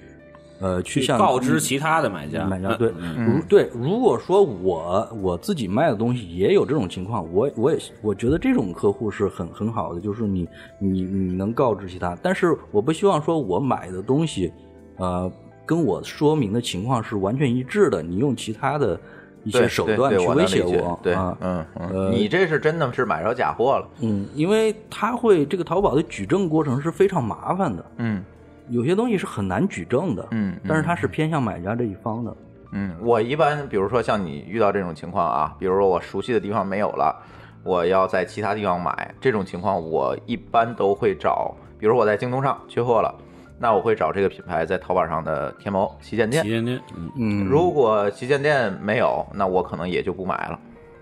[0.62, 10.48] 呃，去向告知其他的买家，买家对，嗯如对，如果说我我自己卖的东西也有这种情况，我我也我觉得这种客户是很很好的，就是你
[10.78, 14.54] 你你能告知其他，但是我不希望说我买的东西，
[14.98, 15.32] 呃，
[15.66, 19.00] 跟我说明的情况是完全一致的，你用其他的
[19.44, 28.24] 一些手段去威胁我啊，嗯呃嗯，你这是真的是买着假货了，嗯，因为他会这个淘宝的举证过程是非常麻烦的，嗯
[28.72, 32.36] 有些东西是很难举证的，嗯但是它是偏向买家这一方的，
[32.72, 37.16] 嗯，我一般比如说像你遇到这种情况啊，比如说我熟悉的地方没有了，
[37.64, 43.14] 我要在其他地方买，这种情况我一般都会找，比如我在京东上缺货了，
[43.60, 46.50] 那我会找这个品牌在淘宝上的天猫旗舰店旗。
[46.50, 50.60] 舰店，嗯，嗯，如果旗舰店没有，那我可能也就不买了。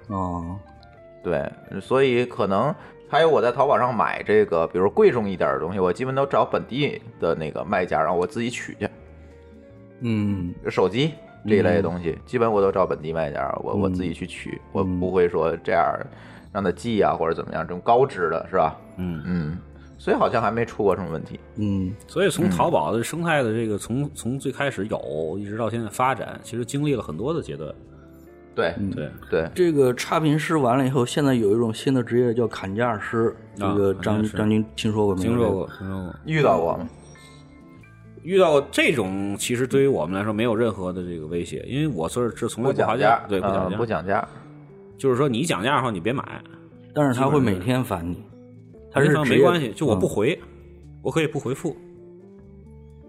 [0.07, 0.57] 哦。
[1.21, 1.51] 对，
[1.81, 2.73] 所以可能
[3.09, 8.87] 还有我在淘宝上买这个，比如贵重一点的东西，我基本都找本地的那个卖家，然后我自己取去。
[10.01, 11.11] 嗯手机
[11.47, 15.83] 这一类的东西，基本我都找本地卖家，我我自己去取，我不会说这样
[16.53, 18.77] 让他寄啊或者怎么样，这种高知的是吧？
[18.97, 19.57] 嗯嗯，
[19.97, 21.39] 所以好像还没出过什么问题。
[21.55, 27.73] 嗯所以从淘宝的生态的这个从从最开始有一直到现在发展，其实经历了很多的阶段。
[28.55, 33.35] 对对，对，这个差评师完了以后，现在有一种新的职业叫砍价师。
[33.55, 35.29] 这个张张军听说过没有？
[35.29, 36.15] 听说过，听说过。
[36.25, 36.79] 遇到过？
[38.21, 44.27] 遇到这种，其实对于我们来说没有任何的这个威胁，因为我是是从来不讲价，对，不嗯讲价，不讲价。
[44.97, 46.41] 就是说你讲价的话，你别买，
[46.93, 48.21] 但是他会每天烦你。
[48.91, 50.39] 他是没关系，就我不嗯回，
[51.01, 51.77] 我可以不回复。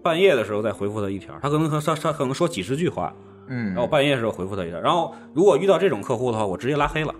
[0.01, 3.13] 半夜的时候再回复他一条，他可能他他可能说几十句话，
[3.47, 4.79] 嗯然后半夜的时候回复他一下。
[4.79, 7.13] 然后如果遇到这种客户的话，我直接拉黑了，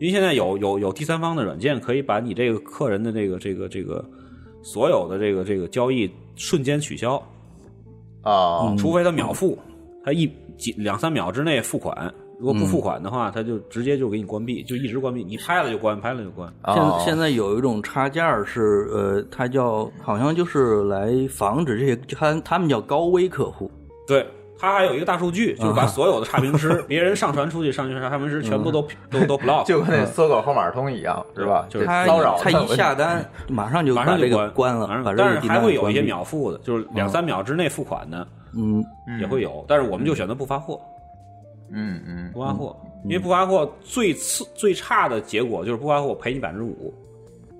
[0.00, 4.04] 因为现在有有有第三方的软件可以把你这个客人的这个这个这个
[4.62, 7.22] 所有的这个这个交易瞬间取消，
[8.22, 9.58] 啊，除非他秒付，
[10.04, 12.12] 他一几两三秒之内付款。
[12.38, 15.22] 如果不付款的话，他就直接就给你关闭，就一直关闭。
[15.22, 16.52] 你拍了就关，拍了就关。
[16.66, 23.70] 现哦现在有一种插件是呃，它叫好像就是来防止这些，他他们叫高危客户。
[24.08, 24.26] 对，
[24.62, 31.66] 它还有一个大数据，就是把所有的差评师， 别人上传出去上去的差评师全部都 都都 block，就跟那搜狗号码通一样，是吧？
[31.68, 36.00] 就是他骚扰他一下单，马上就马把这个上就关关了但是还会有一些。
[36.02, 38.84] 秒付的，就是两三秒之内付款的嗯。
[39.20, 40.80] 也会有，但是我们就选择不发货，
[41.72, 46.94] 嗯嗯不发货，因为不发货最次最差的结果就是不发货我赔你百分之五，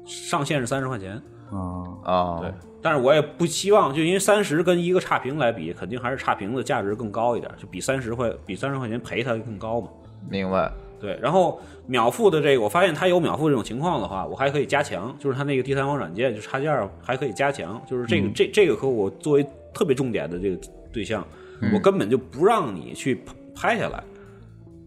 [0.06, 1.20] 上限是三十块钱。
[1.50, 1.82] 啊。
[2.04, 9.88] 啊，对，但是我也不希望，就因为三十跟一个差评来比，肯定还是差评的价值更高一点，就比三十块比三十块钱赔它更高嘛。
[10.28, 10.70] 明白。
[11.00, 20.56] 对，然后秒付的这个，我发现它有秒付这种情况的话，我还可以加强，就是它那个第三方软件就插件还可以加强，就是这个、这这个客户我作为特别重点的这个
[20.92, 21.26] 对象，
[21.74, 23.20] 我根本就不让你去
[23.54, 24.02] 拍下来。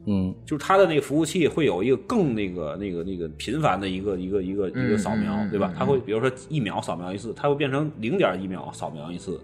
[0.05, 5.73] 嗯就是它的那个服务器会有一个更那个那个那个频繁的一个一个一个一个扫描，对吧？
[5.77, 9.39] 它会比如说一秒扫描一次，它会变成零点一秒扫描一次。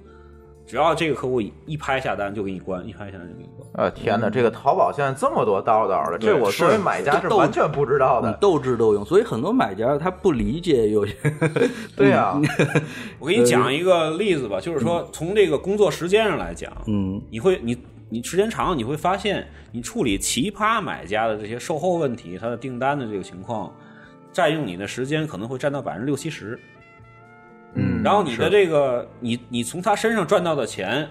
[0.67, 3.67] 只要这个客户一拍下单就给你关，一拍下单就给你关。
[3.73, 8.31] 呃，天哪，这个淘宝现在这么多道道的，这我作为买家是完全不知道的。
[8.31, 11.13] 嗯斗智斗勇，所以很多买家他不理解有些
[11.97, 12.39] 对呀，
[13.19, 17.75] 我给你讲一个例子吧，就是说从这个工作时间上来讲，嗯你会你
[18.13, 23.73] 你时间长了，你会发现你处理奇葩买家的这些售后问题，他的订单的这个情况，
[24.33, 26.59] 占用你的时间可能会占到百分之六七十。
[27.73, 31.07] 嗯然后你的这个，你你从他身上赚到的钱，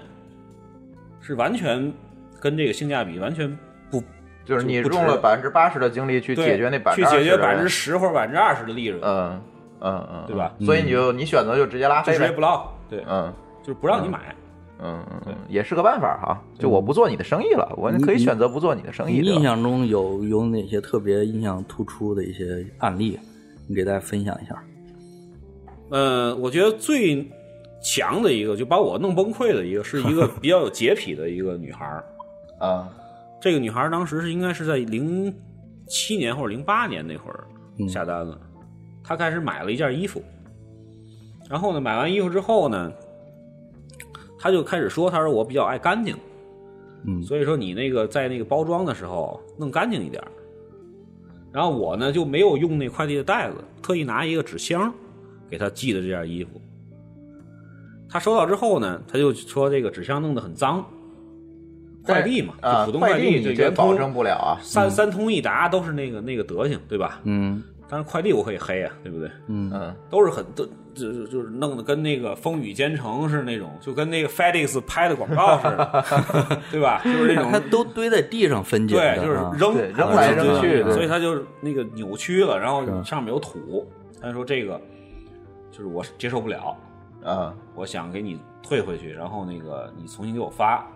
[1.23, 1.91] 是完全
[2.39, 3.59] 跟这个性价比完全
[3.91, 4.03] 不
[4.45, 9.03] 就是你用了百分之八十的精力去解决那百分去之解决百分之十或者百分之二十的利润。
[9.03, 9.43] 嗯
[9.81, 12.43] 嗯嗯，对吧嗯所以你就你选择就直接拉黑直接不。
[12.43, 13.33] 落，对，嗯
[13.63, 14.37] 就是不让你买。
[14.83, 16.43] 嗯嗯嗯，也是个办法哈。
[16.59, 19.19] 就我不做你的生意了，我可以选择不做你的生意。
[19.19, 23.19] 印象中有有哪些特别印象突出的一些案例？
[23.69, 24.63] 你给大家分享一下。
[25.91, 27.29] 呃，我觉得最
[27.83, 32.05] 强的一个，就把我弄崩溃的一个，是一个 比较有洁癖的一个女孩儿。
[32.59, 32.89] 啊
[33.43, 35.35] 这个女孩儿当时是应该是在零
[35.89, 37.45] 七年或者零八年那会儿
[37.79, 38.39] 嗯下单了，
[39.03, 40.23] 她开始买了一件衣服，
[41.49, 42.93] 然后呢，买完衣服之后呢，
[44.41, 46.17] 她就开始说，他说我比较爱干净，
[47.07, 50.23] 嗯所以说你那个在那个包装的时候弄干净一点。
[51.53, 54.91] 然后我呢就没有用那快递的袋子，特意拿一个纸箱
[55.49, 56.61] 给他寄的这件衣服。
[58.09, 60.85] 他收到之后呢，他就说这个纸箱弄得很脏，
[62.03, 64.59] 快递嘛，啊，就普通快递就圆你这保证不了啊。
[64.63, 67.21] 三三通一达都是那个那个德行，对吧？
[67.25, 69.29] 嗯但是快递我可以黑啊，对不对？
[69.49, 77.01] 嗯嗯都是很都就是就是弄得跟那个风雨兼程是那种，就跟那个 FedEx 拍的广告似的， 对吧？
[77.05, 83.87] 就是那种它都堆在地上分解，对，就是啊扔扔来扔去对所以它就是那个扭曲了，然后上面有土。
[84.23, 84.81] 他说这个
[85.73, 86.77] 就是我接受不了，
[87.25, 90.87] 啊我想给你退回去，然后那个你重新给我发。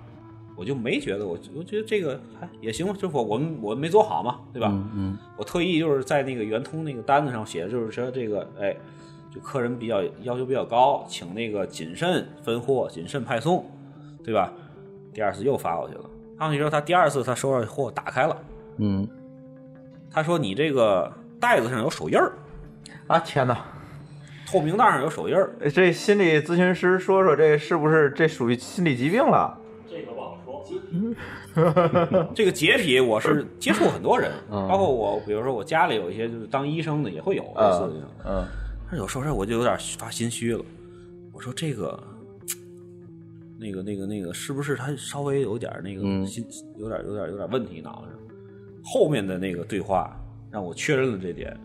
[0.56, 4.68] 我就没觉得，我我觉得这个还也行吧，就是我我们我没做好嘛，对吧？
[4.70, 8.76] 嗯嗯我特意就是在那个圆通那个单子上写，就是说这个，哎，
[9.34, 13.64] 就客人比较要求比较高，请那个谨慎分货、谨慎派送，
[14.22, 14.52] 对吧？
[15.12, 16.04] 第二次又发过去了，
[16.38, 18.36] 发过去之后，他第二次他收到货打开了，
[18.78, 19.08] 嗯
[20.10, 22.32] 他说你这个袋子上有手印儿，
[23.08, 23.18] 啊！
[23.18, 23.64] 天哪，
[24.46, 29.58] 透明袋上有手印儿，这心理咨询师说说这是不是这属于心理疾病了？
[32.34, 38.08] 这个洁癖我是接触很多人， 嗯包括我，比如说我家里有一些就是当医生的也会有类似的。
[38.26, 38.46] 嗯
[38.86, 40.64] 但是有时候我就有点发心虚了。
[41.32, 41.98] 我说这个，
[43.58, 46.44] 那个、那个、那个，是不是他稍微有点那个嗯心，
[46.76, 48.18] 有点、有点、有点问题脑子上？
[48.84, 50.14] 后面的那个对话
[50.50, 51.56] 让我确认了这点。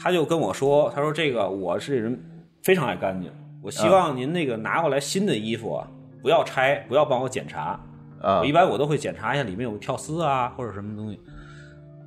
[0.00, 2.18] 他就跟我说：“他说这个我是人
[2.62, 5.86] 非常爱干净，我希望您那个拿过来新的衣服啊，
[6.22, 7.80] 不要拆，不要帮我检查。
[8.20, 11.20] 啊我一般我都会检查一下里面有跳丝啊或者什么东西，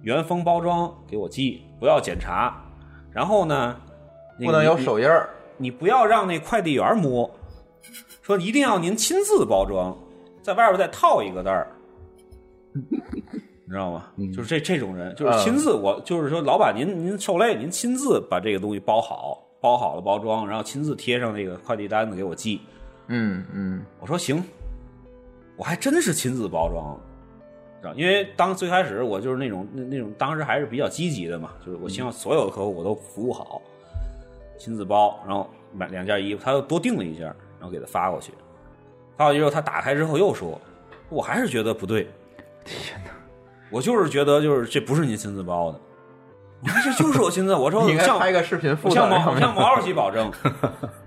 [0.02, 2.62] 原封包装给我寄，不要检查。
[3.12, 3.76] 然后呢，
[4.38, 5.30] 那个不能有手印儿。
[5.58, 7.30] 你不要让那快递员摸，
[8.22, 9.98] 说一定要您亲自包装，
[10.42, 11.68] 在外边再套一个袋儿，
[12.74, 12.82] 你
[13.70, 14.08] 知道吗？
[14.36, 22.60] 就是这这种人，就是亲自我就是说，老板您您受累，您亲自把这个东西包好，包好了包装，然后亲自贴上那个快递单子给我寄。
[23.14, 24.42] 嗯嗯我说行，
[25.58, 26.98] 我还真是亲自包装，
[27.82, 27.94] 知道？
[27.94, 33.62] 因为当最开始我就是那种那那种当时还是比较积极的嘛，就是我希望所有的客户我都服务好，
[34.58, 38.34] 亲自包，然后买两件衣服，他又多订了一件，然后给他发过去。
[39.18, 40.60] 发过去之后，他打开之后又说，
[41.10, 42.08] 我还是觉得不对。
[42.64, 43.12] 天哪！
[43.70, 45.80] 我就是觉得就是这不是您亲自包的，
[46.64, 49.38] 我说这就是我亲自，我说 你拍个视频向毛。
[49.38, 50.32] 向毛主席保证。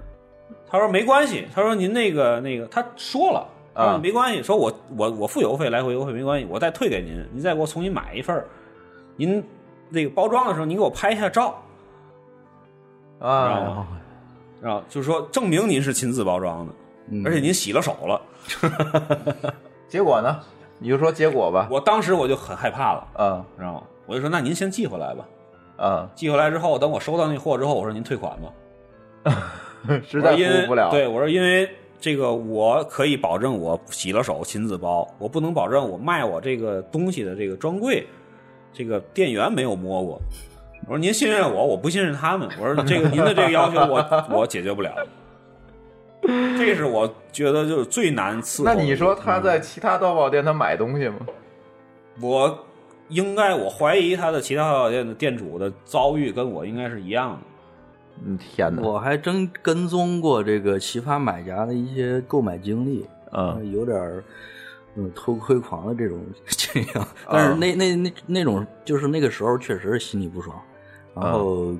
[0.74, 8.44] 他说没关系，他说您那个那个，他说了，他说啊没关系，说我我我付邮费来回邮费没关系，我再退给您，您再给我重新买一份
[9.14, 9.40] 您
[9.88, 11.54] 那个包装的时候，您给我拍一下照，
[13.20, 13.87] 知道啊吗？
[14.60, 16.72] 然后就是说证明您是亲自包装的，
[17.10, 18.20] 嗯而且您洗了手了。
[19.87, 20.40] 结果呢？
[20.80, 21.68] 你就说结果吧。
[21.70, 23.82] 我当时我就很害怕了，嗯知道吗？
[24.06, 25.24] 我就说那您先寄回来吧。
[25.76, 29.32] 嗯，寄回来之后，等我收到那货之后，我说您退款吧。
[30.06, 30.90] 实在我说因为不了。
[30.90, 31.68] 对，我说因为
[32.00, 38.06] 这个我可以保证我洗了手亲自包，我不能保证我卖我这个东西的这个专柜，
[38.72, 40.20] 这个店员没有摸过。
[40.86, 42.48] 我说您信任我，我不信任他们。
[42.60, 44.94] 我说这个您的这个要求我我解决不了。
[46.22, 48.64] 这是我觉得就是最难伺候。
[48.64, 51.16] 那你说他在其他淘宝店他买东西吗？
[52.20, 52.66] 我
[53.08, 57.38] 应该我怀疑他的其他淘宝店的店主的遭遇跟我应该是一样的。
[58.24, 58.83] 嗯，天哪！
[58.83, 63.57] 我还真跟踪过这个奇葩买家的一些购买经历，嗯。
[63.57, 64.22] 呃有点儿
[64.96, 70.57] 嗯偷窥狂的这种 倾向，但是那那那那种就是那个时候确实是心里不爽，
[71.14, 71.74] 然后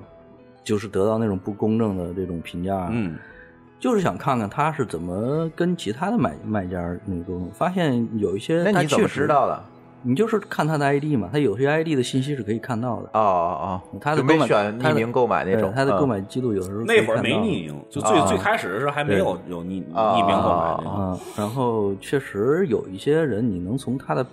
[0.64, 3.16] 就是得到那种不公正的这种评价，嗯，
[3.79, 9.64] 就是想看看他是怎么跟其他的买卖家那个沟通，发现有一些那你怎么他确实知道的？
[10.04, 13.08] 你就是看他的 ID 嘛，他有些 ID 的信息是可以看到的。
[13.14, 20.92] 哦哦哦，他的购买选他的匿名购买那种，他的嗯购买记录有时候那会儿没匿名，就最啊最开始的时候还没有有匿啊匿名购买那种。
[20.92, 24.24] 啊，然后确实有一些人，你能从他的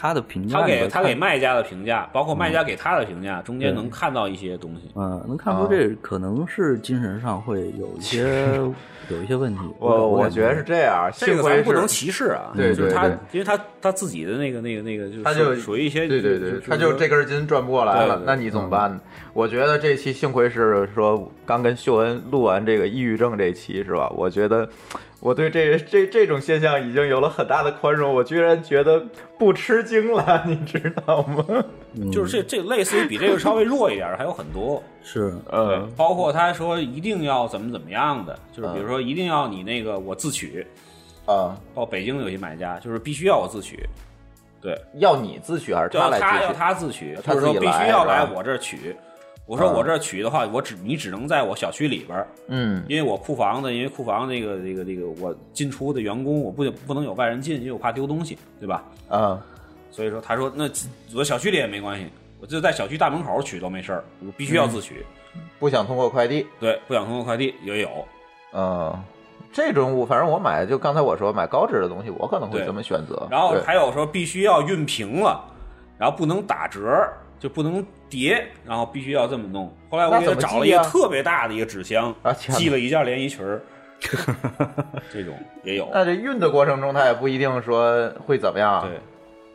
[0.00, 4.90] 他的评价他给他给卖家的评价，包括卖家给他的评价，中间能看到一些东西。
[4.94, 8.54] 嗯，能看出这可能是精神上会有一些
[9.10, 9.60] 有一些问题。
[9.78, 18.98] 我我我觉得是这样，这个不能歧视啊，对就是他对对，因为他他自己的那个那个那个，就他就属于一些，对对对，是他就这根筋转不过来了对对，对那你怎么办呢？
[19.34, 24.08] 我觉得这期幸亏是说刚跟秀恩录完这个抑郁症这期是吧？
[24.16, 24.66] 我觉得
[25.20, 29.04] 我对这这这种现象已经有了很大的宽容，我居然觉得
[29.38, 31.44] 不吃惊了，你知道吗？
[32.10, 35.34] 就是这这类似于比这个稍微弱一点的还有很多，是。
[35.50, 35.86] 呃。
[35.96, 40.66] 包括他说一定要怎么怎么样的，就是比如嗯说一定要你那个我自取，
[41.26, 43.86] 啊，到北京有些买家就是必须要我自取，
[44.62, 46.58] 对，要你自取还是就要来他要自取？
[46.58, 48.96] 他自取，他就是说必须要来我这儿取。
[49.50, 58.84] 我说嗯我这儿取的话，我只你只能在我小区里边儿，嗯因为我库房的，因为库房那个这个这个我进出的员工，我不不能有外人进，因为我怕丢东西，对吧？
[59.08, 59.42] 啊
[59.90, 60.70] 所以说他说那
[61.16, 62.06] 我小区里也没关系，
[62.40, 65.04] 我就在小区大门口取都没事儿，我必须要自取。
[65.58, 67.88] 不想通过快递，对，不想通过快递也有，
[68.52, 68.96] 嗯。
[69.52, 73.26] 这种我反正我买就刚才我说买高质的东西，我可能会对这么选择。
[73.28, 75.44] 然后还有说必须要熨平了，
[75.98, 76.88] 然后不能打折，
[77.40, 79.74] 就不能叠，然后必须要这么弄。
[79.88, 83.62] 后来我给他找了一个特别大的一个纸箱，寄了一件连衣裙儿，
[85.12, 85.88] 这种也有。
[85.92, 88.86] 那这运的过程中，他也不一定说会怎么样。
[88.86, 89.00] 对，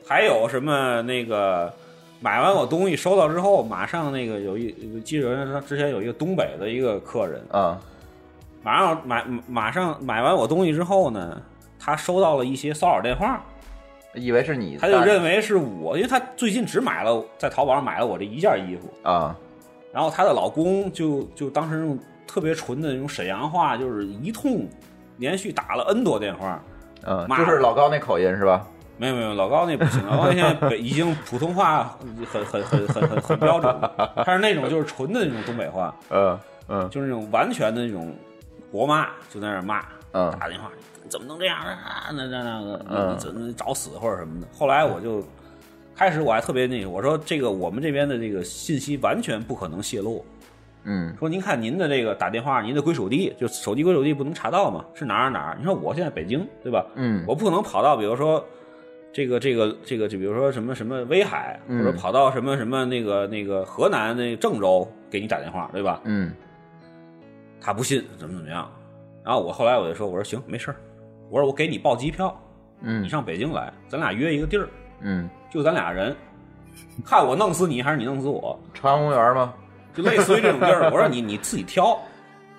[0.06, 1.72] 还有什么那个
[2.20, 7.80] 买完我东西收到之后，马上那个有一我记得之前有一个东北的一个客人，啊。
[8.64, 11.40] 马上买马上买完我东西之后呢，
[11.80, 13.40] 他收到了一些骚扰电话，
[14.16, 19.36] 以为是你，他就认为是我，因为他最近只买了在淘宝上买了我这一件衣服，啊
[19.94, 21.98] 然后她的老公就就当时用
[22.28, 24.68] 特别纯的那种沈阳话，就是一通
[25.18, 26.62] 连续打了 N 多电话。
[27.06, 28.68] 嗯，骂就是老高那口音是吧？
[28.98, 31.98] 没有没有，老高那不行，老高现在北 已经普通话
[32.32, 38.14] 很很很很很很标准了，他是那种就是纯的那种东北话，嗯嗯就是那种完全的那种
[38.72, 40.70] 国骂，就在那儿骂，嗯打电话
[41.10, 42.10] 怎么能这样啊？
[42.14, 44.48] 那那那个，怎么找死或者什么的。
[44.54, 45.24] 后来我就
[45.96, 50.26] 开始我还特别那个，我说这个我们这边的这个信息完全不可能泄露。
[50.88, 54.86] 嗯说您看您的这个打电话，您的归属地就手机归属地不能查到嘛？
[54.94, 55.56] 是哪儿哪儿？
[55.58, 56.86] 你说我现在北京对吧？
[56.96, 58.46] 嗯我不可能跑到比如说
[59.12, 66.02] 这个这个这个，就比如说什么什么威海，嗯或者跑到什么什么那个那个河南那郑州给你打电话对吧？
[66.04, 66.32] 嗯
[67.60, 68.70] 他不信怎么怎么样，
[69.24, 70.78] 然后我后来我就说我说行没事儿
[71.30, 72.36] 我说我给你报机票，
[72.82, 74.70] 嗯你嗯上北京来，咱俩约一个地儿，
[75.02, 76.16] 嗯，就咱俩人，
[77.04, 78.58] 看我弄死你还是你弄死我。
[78.74, 79.54] 朝阳公园吗？
[79.94, 80.90] 就类似于这种地儿。
[80.92, 81.98] 我说你你自己挑，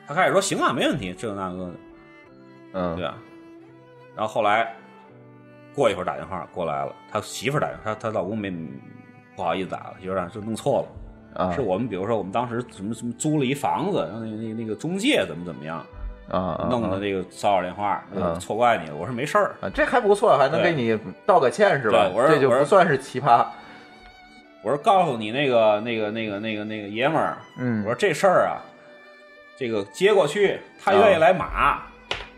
[0.06, 1.72] 他开始说行啊，没问题，这个那个的，
[2.72, 3.18] 嗯对吧？
[4.16, 4.74] 然后后来
[5.74, 8.50] 过一会儿打电话过来了，他媳妇儿打电话，他他老公没
[9.36, 10.86] 不好意思打了，媳妇儿打就弄错
[11.34, 15.84] 了，啊是我们比如说我们当时什么什么租了一房子，然后那个那个那个中介怎么怎么样，
[16.30, 18.96] 啊啊弄的这个骚扰电话，嗯错怪你了。
[18.96, 22.10] 我说没事儿，啊，这还不错，还能给你道个歉是吧？
[22.14, 23.46] 我说这就我说不算是奇葩。
[24.62, 28.58] 我说告诉你那个那个那个那个那个爷们儿，嗯我说这事儿啊，
[29.56, 31.82] 这个接过去，他愿意来马，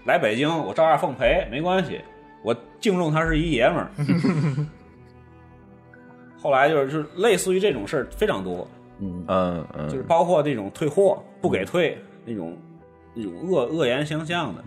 [0.05, 2.03] 来北京，我照样奉陪，没关系，
[2.42, 3.88] 我敬重他是一爷们儿。
[6.40, 8.68] 后来就是就是类似于这种事儿非常多，
[9.01, 12.57] 嗯，嗯嗯，就是包括这种退货不给退那种
[13.26, 14.62] 恶恶言相向的，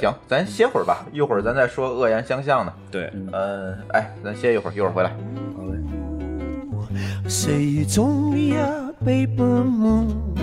[0.00, 2.72] 行，咱歇会儿吧，一会儿咱再说恶言相向的。
[2.90, 5.10] 对，嗯，哎，咱歇一会儿，一会儿回来。
[5.56, 5.78] 好嘞。
[7.28, 10.34] Say it's only a paper moon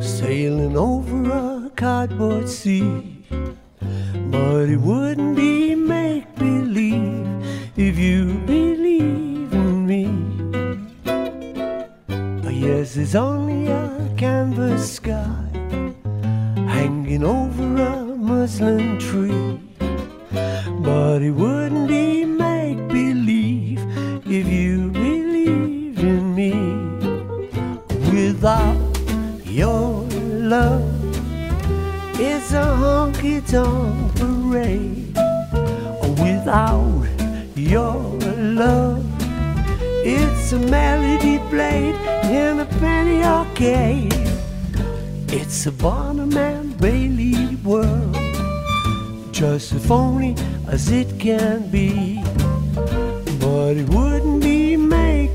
[0.00, 3.24] sailing over a cardboard sea.
[4.30, 7.24] But it wouldn't be make believe
[7.76, 10.08] if you believe in me.
[12.50, 15.24] Yes, it's only a canvas sky
[17.16, 19.60] hanging over a muslin tree.
[20.80, 23.80] But it wouldn't be make believe
[24.26, 26.52] if you believed in me.
[28.12, 28.76] Without
[29.44, 30.02] your
[30.52, 30.84] love,
[32.20, 35.16] it's a honky tonk parade.
[36.20, 37.06] Without
[37.56, 37.94] your
[38.36, 39.04] love,
[40.04, 41.94] it's a melody played
[42.30, 44.12] in a penny arcade.
[45.28, 45.72] It's a
[46.26, 48.14] and Bailey world
[49.32, 50.36] just as phony
[50.68, 52.22] as it can be.
[53.40, 55.32] But it wouldn't be make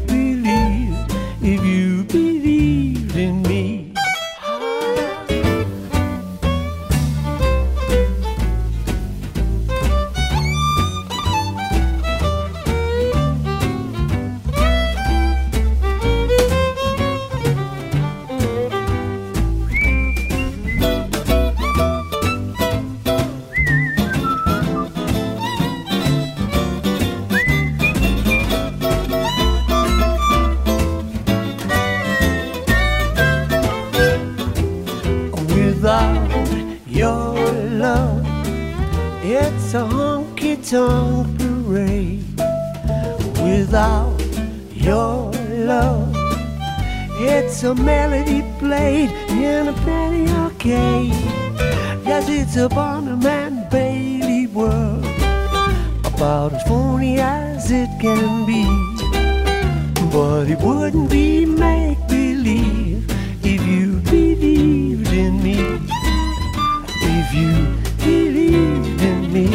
[67.31, 69.47] If you believe in me,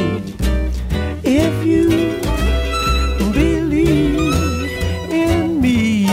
[1.23, 1.91] if you
[3.35, 4.33] believe
[5.11, 6.09] in me.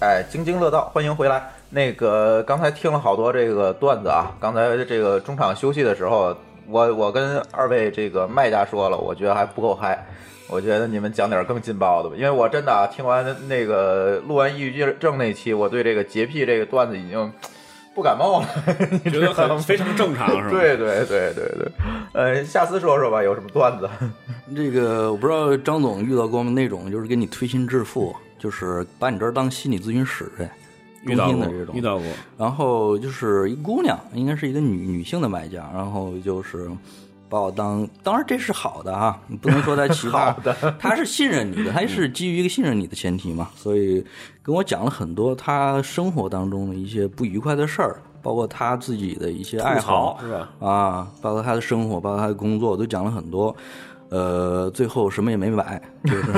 [0.00, 1.52] 哎，津津乐道，欢迎回来。
[1.68, 6.34] 那个刚才听了好多这个段子啊，刚才这个中场休息的时候，
[6.66, 10.06] 我我跟二位这个卖家说了，我觉得还不够嗨，
[10.48, 17.32] 我觉得你们讲点更劲爆的吧，因为我真的啊，听完那个录完抑郁症那期，我对这个洁癖这个段子已经
[17.94, 18.48] 不感冒了，
[19.04, 20.50] 你觉得很非常正常是吧？
[20.50, 21.72] 对对对对对，
[22.12, 23.88] 呃，下次说说吧，有什么段子？
[24.54, 26.50] 这个我不知道张总遇到过吗？
[26.50, 30.50] 那种就是给你推心置腹，就是把你这儿当心理咨询室呗，
[31.04, 36.70] 遇到过遇到过，然后就是一姑娘，应该是一个女女性的买家，然后就是
[37.32, 40.34] 把我当，当然这是好的啊，你不能说他奇葩，
[40.78, 44.04] 他是信任你的，他是基于一个信任你的前提嘛，所以
[44.42, 50.50] 跟我讲了很多他生活当中的一些不愉快的事儿，包括他自己的一些爱好是吧？
[50.60, 53.56] 啊，包括他的生活，包括他的工作，都讲了很多。
[54.10, 56.22] 呃，最后什么也没买，就是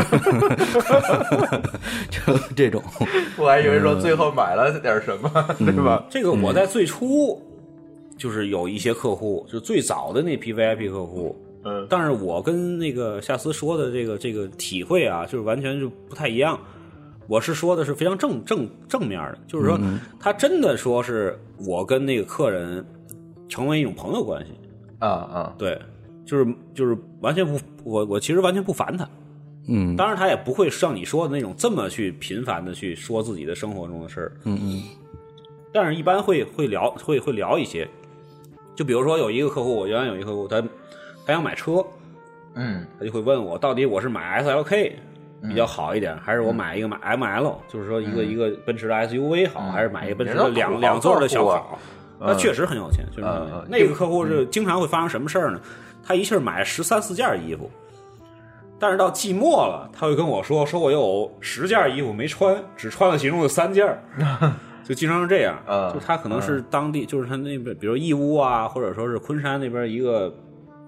[2.09, 2.81] 就这种，
[3.37, 5.29] 我还以为说最后买了点什么，
[5.59, 6.05] 对吧？
[6.09, 7.43] 这个我在最初
[8.25, 11.87] 就是有一些客户，就最早的那批 VIP 客户，嗯。
[11.91, 16.59] 但是我跟那个夏思说的这个这个体会啊，就是完全就不太一样。
[17.29, 19.79] 我是说的是非常正正正面的，就是说
[20.19, 22.83] 他真的说是我跟那个客人
[23.47, 24.53] 成为一种朋友关系，
[25.01, 25.79] 啊啊，对，
[26.25, 29.07] 就是就是完全不我我其实完全不烦他，
[29.69, 29.95] 嗯。
[29.97, 34.83] 当然他也不会像你说的那种这么去频繁的去说自己的生活中的事儿，嗯嗯。
[35.75, 37.87] 但是一般会会聊会会聊一些，
[38.75, 40.61] 就比如说有一个客户，我原来有一个客户，他
[41.27, 41.85] 他想买车，
[42.55, 44.93] 嗯他就会问我到底我是买 SLK
[45.43, 51.79] 比较好一点，还是我买一个买 ML，就是说一个一个奔驰的 SUV 好，还是买一个奔驰的两两座的小土豪好？
[52.21, 55.61] 那确实很有钱，就是嗯嗯那个客户是经常会发生什么事儿呢？
[56.03, 57.71] 他一气儿买十三四件衣服。
[58.79, 63.99] 但是到季末了，他会跟我说：“说我有十件衣服没穿，只穿了其中的三件儿。”
[64.85, 65.59] 就经常是这样。
[65.67, 65.93] 嗯。
[65.93, 70.33] 就他可能是当地，就是他那边，比如义乌啊，或者说是昆山那边一个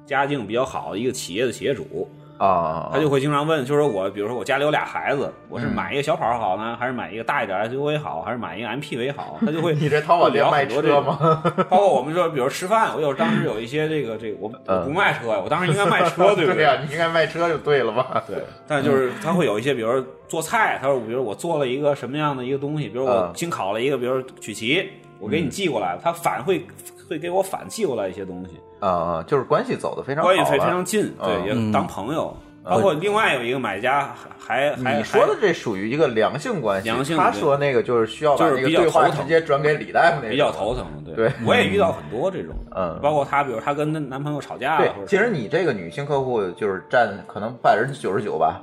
[0.04, 2.08] 家境比较好的一个企业的企业主，
[2.38, 9.38] 啊，他就会经常问，就是说我，比如说我家里有俩孩子，我是买一个小跑好呢，还是买一个大一点 SUV 好，还是买一个 MPV 好？
[9.40, 11.42] 他就会你这淘宝聊卖很多这种车吗？
[11.70, 18.22] 包括我们说，比如吃饭，我有当时有一些这个这个，我我不卖车呀，我当时应该卖车，对不对 呀，你应该卖车就对了吧？
[18.26, 26.66] 对，但就是他会有一些，比如说做菜，他说，比如我做了一个什么样的一个东西，比如我嗯新烤了一个，比如曲奇，我给你寄过来，他反会
[27.08, 32.36] 会给我反寄过来一些东西，啊啊，就是关系走的非常好，关系非非常近，嗯对，也当朋友。
[32.68, 48.60] 包括另外有一个买家还还你说的这属于一个良性关系，良性他说那个就是需要把那个对话直接转给李大夫那种，比较头疼的，对我也遇到很多这种，嗯包括她，比如她跟男男朋友吵架了，对其实你这个女性客户就是占可能百分之九十九吧，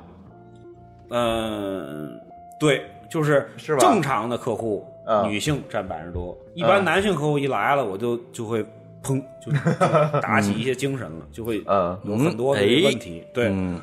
[1.10, 2.20] 嗯，
[2.60, 8.66] 对，就是是吧正常的客户，嗯女性占百分之多，一般男性客户一来了，我就就会
[9.04, 12.00] 砰，就就打起一些精神了，就会嗯。
[12.06, 12.60] 有很多问
[13.00, 13.50] 题，对。
[13.50, 13.80] 嗯。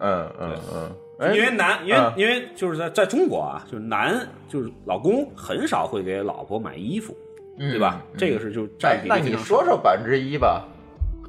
[0.00, 0.90] 嗯嗯
[1.34, 2.12] 因为男，因为、嗯。
[2.16, 7.14] 因为就是在在中国啊，就是男就是老公很少会给老婆买衣服，
[7.56, 8.02] 对吧？
[8.12, 10.66] 嗯这个是就占比，哎那你说说百分之一吧，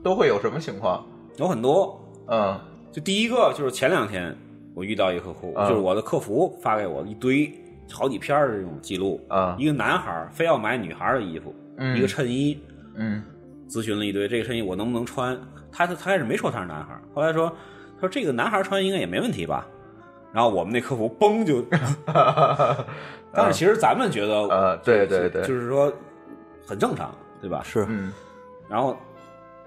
[0.03, 1.05] 都会有什么情况？
[1.37, 2.59] 有很多，嗯。
[2.91, 4.35] 就第一个就是前两天
[4.73, 7.51] 我遇到一个客户，嗯就是我的客服发给我一堆
[7.91, 11.95] 好几篇儿的这种记录，啊一个男孩儿非要买女孩儿的衣服，嗯。
[11.95, 12.57] 一个衬衣，
[12.95, 13.23] 嗯
[13.69, 15.37] 咨询了一堆这个衬衣我能不能穿，
[15.71, 17.49] 他他开始没说他是男孩，后来说
[17.95, 19.67] 他说这个男孩穿应该也没问题吧，
[20.31, 21.63] 然后我们那客服嘣就，
[23.33, 25.91] 但是其实咱们觉得，呃，对对对，就是说
[26.65, 27.61] 很正常，对吧？
[27.63, 28.11] 是嗯
[28.69, 28.97] 然后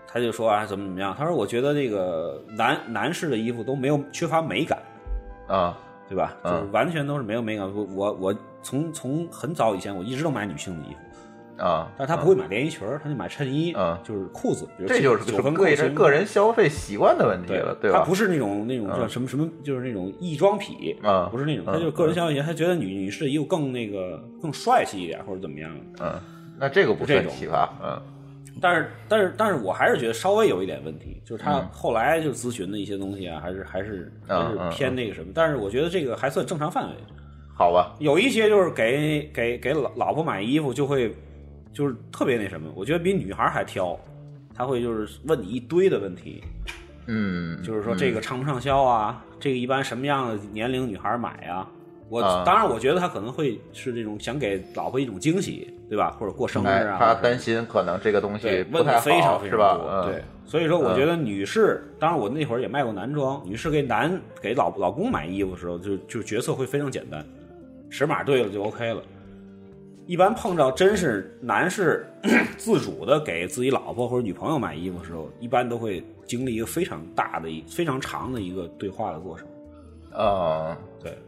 [0.07, 4.78] 他就说啊怎么怎么样，他说我觉得这个男男士的衣服都没有缺乏美感。
[5.49, 5.78] 啊
[6.09, 6.36] 对吧？
[6.44, 7.66] 就嗯是完全都是没有美感。
[7.74, 10.99] 我我我从从很早以前我一直都买女性的衣服，
[11.59, 17.98] 啊，但是他不会买连衣裙儿，他就买衬衣，啊就是裤子，比如这就是九分裤个人个人消费习惯的问题对了，对吧？
[18.00, 25.70] 他不是那种那种嗯叫什么什么，就是那种异装癖啊不是那种，嗯他就是个人消费习惯，他觉得女女士的衣服更那个更帅气一点，或者怎么样。
[26.00, 26.12] 嗯，
[26.59, 28.00] 那这个不这种算奇葩，嗯
[28.59, 35.30] 但是但是但是我还是觉得稍微有一点问题，就是他嗯后来就咨询的一些东西啊，还是还是还是偏那个什么。
[35.34, 36.94] 但是我觉得这个还算正常范围。
[37.54, 41.14] 好吧，有一些就是给给给老老婆买衣服就会
[41.77, 44.01] 就是特别那什么，我觉得比女孩还挑，
[44.55, 46.43] 他会就是问你一堆的问题，
[47.05, 51.68] 嗯，就是说这个畅不畅销啊，这个一般什么样的年龄女孩买啊？
[52.09, 56.16] 我、啊当然我觉得他可能会是这种想给老婆一种惊喜，对吧？
[56.18, 59.51] 或者过生日哎，啊，他担心可能这个东西问的非常好，非？
[59.51, 59.87] 常多。
[59.91, 67.22] 嗯，对，所以说我觉得女士，当然我那会儿也卖过男装，女士给男给老老公买衣服的时候，就就决策会非常简单，
[67.91, 69.03] 尺码对了就 OK 了。
[70.07, 72.07] 一般碰到真是男士
[72.57, 79.46] 自主的给自己老婆或者女朋友买衣服的时候，一般都会经历一个非常大的一非常长的一个对话的过程。
[80.12, 81.18] 啊，对，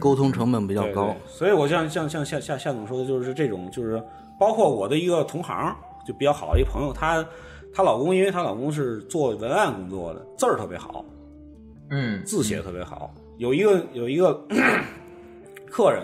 [0.00, 1.16] 沟通成本比较高对对。
[1.26, 4.02] 所以我像像像夏夏夏总说的，就是这种，就是
[4.38, 5.74] 包括我的一个同行，
[6.06, 7.24] 就比较好的一个朋友，她
[7.72, 11.04] 她老公，因为她老公是做文案工作的，字儿特别好，
[11.90, 13.14] 嗯，字写的特别好。
[13.38, 14.34] 有一个有一个
[15.70, 16.02] 客人，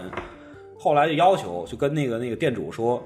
[0.85, 3.03] 后来就要求，就跟那个那个店主说。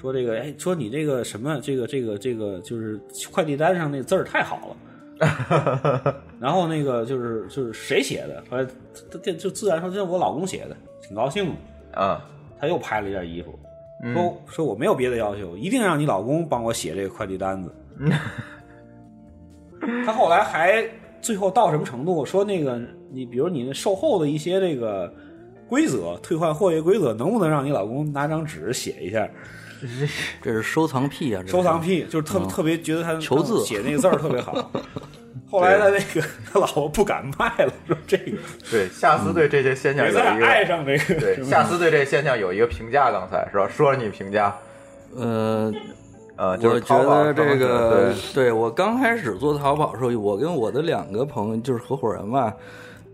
[0.00, 2.98] 说这个，哎，说你这个什么，这个这个这个，就是
[3.30, 4.76] 快递单上那字儿太好了。
[6.40, 8.42] 然后那个就是就是谁写的？
[8.50, 8.66] 后来
[9.34, 11.50] 就自然说这是我老公写的，挺高兴
[11.92, 12.00] 的。
[12.00, 13.56] 啊，他又拍了一件衣服，
[14.12, 17.72] 说说我没有别的要求，一定让你老公帮我写这个快递单子。
[20.04, 20.84] 他后来还
[21.20, 22.24] 最后到什么程度？
[22.24, 22.80] 说那个
[23.12, 25.14] 你比如你那售后的一些这个
[25.72, 29.26] 规则，退换货业规则，能不能让你老公拿张纸写一下？
[30.42, 31.42] 这是收藏癖啊！
[31.46, 34.70] 收藏癖就是特、特别觉得他求字写那个字儿特别好。
[35.50, 38.36] 后来他那个他 老婆不敢卖了，说这个
[38.70, 43.66] 对，夏思对这些现象也有一个在爱上这个对，什么夏思对这现象有一个评价，刚才是吧？
[43.66, 44.54] 说了你评价，
[45.16, 45.72] 呃，
[46.36, 52.54] 呃，就是我觉淘宝得这个对，对我刚开始做淘宝的时候，我跟我的两个朋友就是合伙人吧，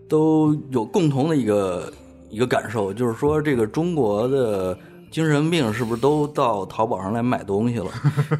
[0.08, 1.92] 都有共同的一个
[2.30, 4.76] 一个感受，就是说这个中国的
[5.10, 7.90] 精神病是不是都到淘宝上来买东西了？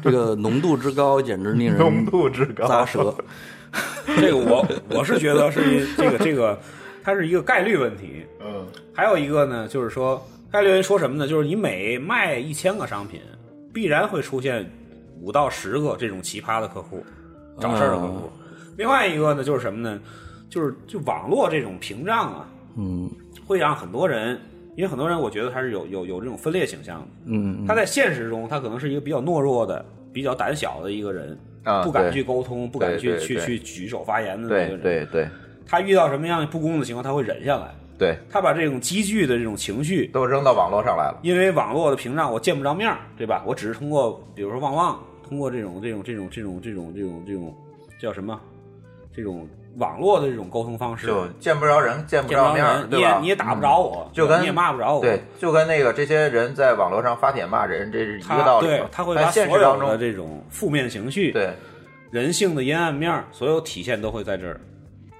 [0.03, 3.13] 这个浓度之高，简直令人浓度之高咂舌。
[4.17, 6.59] 这个我我是觉得是这个这个，
[7.03, 8.25] 它是一个概率问题。
[8.41, 10.21] 嗯还有一个呢，就是说
[10.51, 11.27] 概率问题说什么呢？
[11.27, 13.21] 就是你每卖一千个商品，
[13.73, 14.69] 必然会出现
[15.21, 17.03] 五到十个这种奇葩的客户，
[17.59, 18.29] 找事儿的客户。
[18.77, 19.99] 另外一个呢，就是什么呢？
[20.49, 22.47] 就是就网络这种屏障啊，
[22.79, 23.11] 嗯
[23.45, 24.39] 会让很多人，
[24.75, 27.07] 因为很多人我觉得他是有有有这种分裂倾向的。
[27.25, 34.81] 嗯，他在现实中，他可能是一个比较懦弱的、比较胆小的一个人，啊不敢去沟通，不敢去去对对对去举手发言的那对个人。
[34.81, 35.27] 对对
[35.67, 37.75] 他遇到什么样不公的情况，他会忍下来。
[37.97, 41.19] 对，他把这种积聚的这种情绪，都扔到网络上来了。
[41.21, 43.43] 因为网络的屏障，我见不着面儿，对吧？
[43.45, 47.53] 我只是通过，比如说旺旺，通过这种这种这种这种这种这种这种
[47.99, 48.39] 叫什么？
[49.13, 49.45] 这种
[49.77, 53.19] 网络的这种沟通方式，就见不着人，见不着着面儿，人，你也？
[53.21, 58.77] 你也打不着我，就跟你也骂不着我，对，就跟那个这些人在网络上发帖骂人，这是一个道理嘛。
[58.77, 61.53] 对他会在把所有现实当中，的这种负面情绪，对
[62.11, 64.59] 人性的阴暗面儿，所有体现都会在这儿。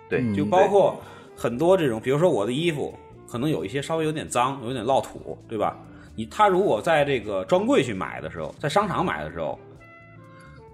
[0.09, 0.99] 对，就包括
[1.35, 2.97] 很多这种，比如说我的衣服
[3.29, 5.77] 可能有一些稍微有点脏，有点落土，对吧？
[6.15, 9.57] 你他如果在这个专柜去买的时候，在商场买的时候，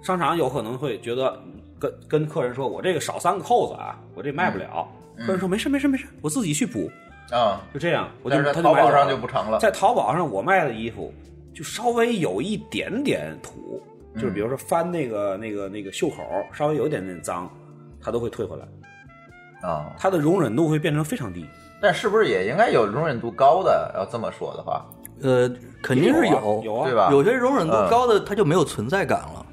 [0.01, 1.39] 商场有可能会觉得
[1.80, 4.88] 跟跟客人说，我这个少三个扣子啊，我这卖不了。
[5.19, 6.91] 客人说没事没事没事，我自己去补，
[7.32, 9.59] 啊，就这样，我就他就买走了淘宝上就不成了。
[9.59, 11.13] 在淘宝上，我卖的衣服
[11.53, 13.82] 就稍微有一点点土，
[14.15, 16.17] 就是比如说翻那个那个那个袖口
[16.51, 17.49] 稍微有一点点脏，
[18.01, 21.45] 他都会退回来，啊，他的容忍度会变成非常低。
[21.82, 23.91] 但是不是也应该有容忍度高的？
[23.95, 24.86] 要这么说的话，
[25.21, 25.49] 呃，
[25.82, 27.09] 肯定是有啊有啊对吧？
[27.11, 29.44] 有些容忍度嗯高的，它就没有存在感了。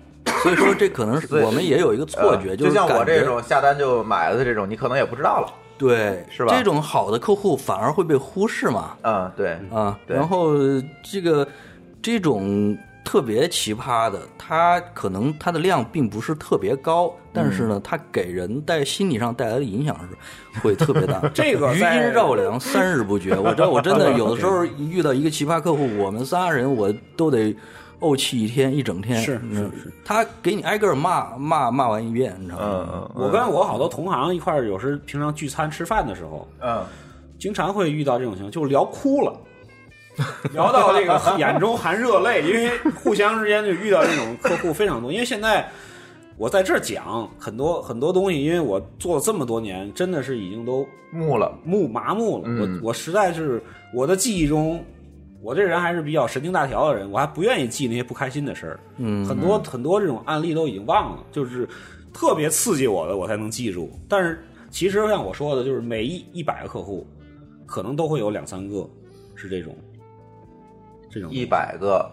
[0.42, 5.52] 所以说，这可能是我们也有一个错觉，呃就像我这种下单就买了的这种，你可能也不知道了。
[5.78, 10.52] 对，是吧这种好的客户反而会被忽视嘛，嗯，对，啊，对然后
[11.02, 11.46] 这个
[12.00, 21.20] 这种特别奇葩的，它可能它的量并不是特别高，但是呢，它给人带心理上带来的影响是会特别大。
[21.34, 23.36] 这个余在音绕梁，三日不绝。
[23.36, 27.56] 我这我真的有的时候 遇到一个奇葩客户，我们仨人我都得
[28.02, 29.16] 怄气一天一整天。
[29.20, 33.10] 是是是，他给你挨个骂骂骂完一遍，你知道嗯吗？
[33.14, 36.84] 嗯我跟我好多同行一块儿，有时平常聚餐吃饭的时候，嗯
[37.38, 39.32] 经常会遇到这种情况，就是聊哭了。
[40.52, 42.70] 聊到这个 眼中含热泪，因为
[43.02, 45.10] 互相之间就遇到这种客户非常多。
[45.10, 45.66] 因为现在
[46.36, 52.44] 我在这儿讲很多很多东西，因为我做了这么多年，真的是已经都木了，木麻木了。
[52.46, 53.62] 嗯我我实在是
[53.94, 54.84] 我的记忆中，
[55.42, 58.80] 我这人还是比较神经大条的人，我还不愿意记那些不开心的事儿。
[58.98, 61.68] 嗯，很多很多这种案例都已经忘了，就是
[62.14, 63.90] 特别刺激我的，我才能记住。
[64.08, 64.40] 但是
[64.70, 67.04] 其实像我说的，就是每一一百个客户，
[67.66, 68.88] 可能都会有两三个
[69.34, 69.76] 是这种
[71.10, 72.08] 这种一百个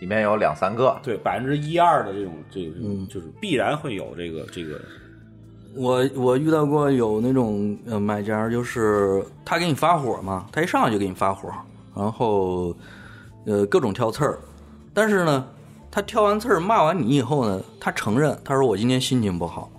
[0.00, 4.80] 里面有两三个，对百分之一二的这种这种、嗯就是必然会有这个这个
[5.74, 11.52] 我我遇到过有那种呃买家，就是他给你发火嘛，他一上来就给你发火，
[11.96, 12.74] 然后
[13.46, 14.38] 呃各种挑刺儿，
[14.92, 15.46] 但是呢，
[15.90, 19.70] 他挑完刺儿骂完你以后呢，他承认他说我今天心情不好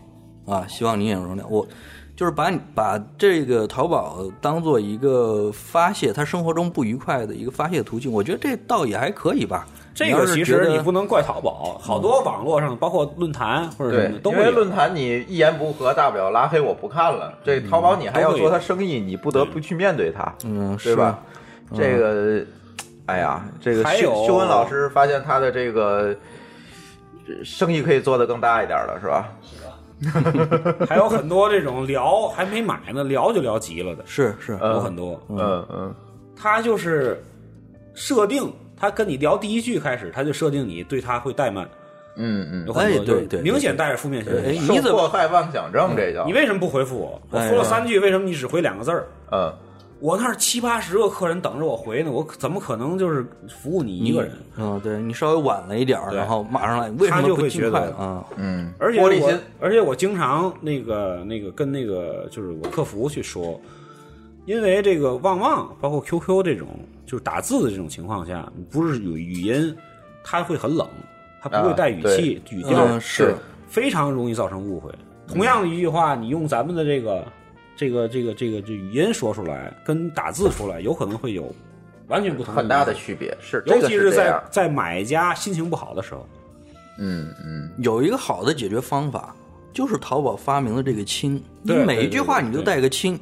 [0.45, 1.65] 啊，希望你也容谅我。
[2.15, 9.68] 就是把你把这个淘宝当做一个发泄他生活中不愉快的一个发泄途径，我觉得这倒也还可以吧。
[9.93, 17.32] 这个其实你不能怪淘宝，好多网络上包括论坛或者什对么，都会因为论坛你一言不合，大不了拉黑我不看了。
[17.43, 21.20] 这淘宝你还要做他生意，你不得不去面对他，嗯对吧？
[21.22, 22.45] 是这个，
[23.07, 26.15] 哎呀，这个还有修修文老师发现他的这个
[27.43, 29.30] 生意可以做得更大一点了，是吧？
[30.88, 35.20] 还有很多这种聊还没买呢，聊就聊急了的，是是，有很多。
[35.30, 35.95] 嗯嗯
[36.36, 37.20] 他就是
[37.95, 41.68] 设定，他跟你聊第一句开始，他就设定你对他会怠慢，
[42.15, 44.68] 嗯嗯有很多哎对对对明显带着负面情哎绪。
[44.68, 47.20] 受你怎么迫害妄想症，这叫你为什么不回复我？
[47.32, 49.07] 我哎说了三句，为什么你只回两个字儿？
[49.32, 49.51] 嗯
[50.00, 54.32] 我那儿七八十个客人等着我回呢，我怎么可能就是服务你一个人？
[54.58, 58.24] 嗯，对你稍微晚了一点儿，然后马上来，为什他么不尽就会觉得快啊？
[58.36, 63.60] 嗯，而且我而且我经常那个那个跟那个就是我客服去说，
[64.45, 66.68] 因为这个旺旺包括 QQ 这种
[67.06, 69.76] 就是打字的这种情况下，不是有语音，
[70.24, 70.88] 它会很冷，
[71.41, 73.36] 它不会带语气、语调，嗯，是
[73.68, 74.91] 非常容易造成误会。
[75.28, 77.26] 同样的一句话，你用咱们的这个
[77.78, 81.53] 这个这个这个这语音说出来，跟打字出来，有可能会有
[82.07, 86.28] 完全不同很大的区别，是，尤其是在在买家心情不好的时候，
[86.97, 89.36] 嗯嗯，有一个好的解决方法，
[89.71, 93.19] 就是淘宝发明的这个“亲”，你每一句话你都带个“亲”，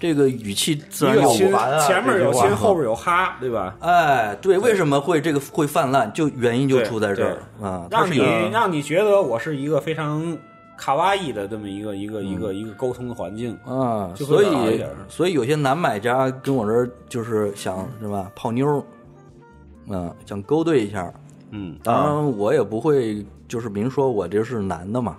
[0.00, 3.76] 这个语气自然有亲啊前面有亲，后边有哈，对吧？
[3.78, 6.12] 哎，对，为什么会这个会泛滥？
[6.12, 10.36] 就原因就出在这儿啊，它让你让你觉得我是一个非常
[10.76, 13.56] 卡哇伊的这么一个一个一个一个沟通的环境。
[13.64, 21.12] 啊，就所以所以有些男买家跟我这儿就是想是吧泡妞儿，啊，想勾兑一下，
[21.50, 25.16] 嗯，当然我也不会就是明说我这是男的嘛，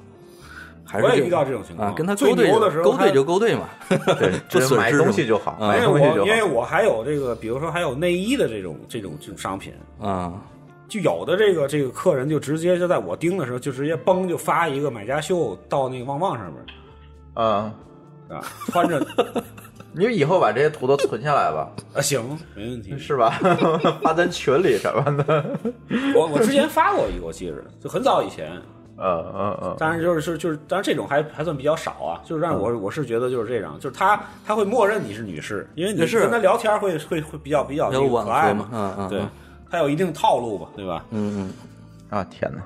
[0.84, 1.90] 还是我也遇到这种情况。
[1.90, 6.22] 啊，跟他勾兑的时候勾兑就勾兑嘛，对， 不只买损失东西就好，啊买因为东西就好。
[6.22, 6.44] 我因为。
[6.44, 10.34] 我还有这个，比如说还有内衣的这种这种这种商品，啊，
[10.88, 16.56] 就有的这个这个客人就直接就在我盯的时候就直接嘣就发一个买家秀到那个旺旺上面
[17.36, 17.72] 嗯，
[18.30, 19.04] 啊，穿着
[19.96, 22.22] 你以后把这些图都存下来吧，啊行
[22.56, 22.98] 没问题。
[22.98, 23.30] 是吧？
[24.02, 25.46] 发咱群里什么的。
[26.16, 28.52] 我我之前发过一个，我记着就很早以前，
[28.98, 32.22] 嗯嗯嗯，当然就是就是就是，当然这种还还算比较少啊。
[32.26, 39.30] 就是让我我是觉得就是这样，就是他他会默认你是女士，因为你是跟他聊天会会会比较比较可爱嘛，对嗯嗯嗯，
[39.74, 41.04] 他有一定套路吧，对吧？
[41.10, 41.50] 嗯
[42.12, 42.62] 嗯，啊天哪！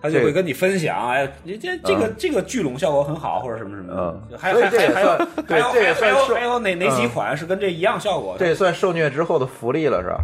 [0.00, 4.00] 他就会跟你分享，哎，你这这个这个聚拢效果很好，或者什么什么的
[4.30, 5.08] 嗯，还还所以这还还有
[5.48, 8.46] 还有还有还有哪哪几嗯款是跟这一样效果的？
[8.46, 10.20] 这算受虐之后的福利了，是吧？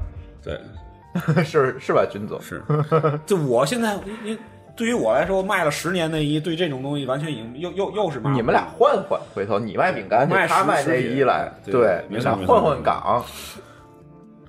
[1.35, 2.41] 对， 是是吧，军总？
[2.41, 2.63] 是，
[3.27, 4.39] 就我现在，你
[4.77, 13.25] 对于我来说，卖了十年内衣，对这种东西完全已经又又又是你们俩换换，回头你卖饼干，卖他卖内衣来，对对，你俩没错没错换换岗，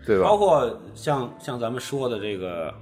[0.05, 0.37] 对吧包？
[0.37, 2.73] 括像像咱们说的这个，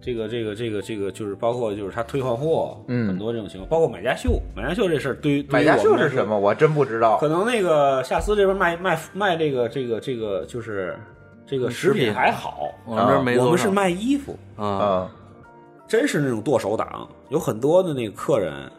[0.00, 6.26] 这个这个这个这个，就是包括就是他退换货，嗯很多这种情况，包括买家秀，买家秀这事儿，对于买家秀是什？
[6.26, 6.38] 么？
[6.38, 7.28] 我真不知道可。
[7.28, 10.98] 能那个夏思这边卖卖卖这个这个这个就是
[11.46, 15.10] 这个食品还好，我们这儿没我们是卖衣服，啊，嗯
[15.86, 18.70] 真是那种剁手党，有很多的那个客人，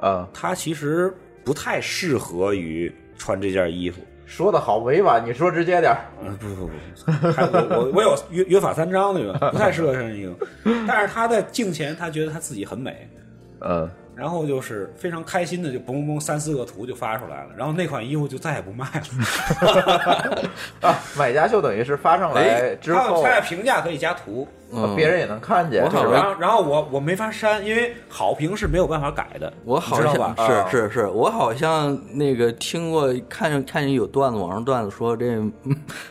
[0.00, 1.12] 啊，他其实
[1.44, 4.00] 不太适合于穿这件衣服。
[4.28, 5.98] 说的好委婉，你说直接点儿。
[6.22, 9.32] 嗯，不不不，还我我我有约约法三章那个？
[9.50, 10.46] 不太适合穿衣服，
[10.86, 13.08] 但是他在镜前，他觉得他自己很美，
[13.60, 20.48] 嗯然后就是非常开心的就嘣嘣嘣三四个图就发出来了，然后那款衣服就再也不卖了。
[20.82, 26.04] 啊，买家秀等于是发上来哎之后，它它评价可以加图，嗯，别人也能看见，我好？
[26.10, 30.34] 然后然后我我没法删，因为好评是没有办法改的，我好像你知道吧？
[30.44, 35.52] 啊是是是，我好像那个听过看看见有段子，网上段子说这嗯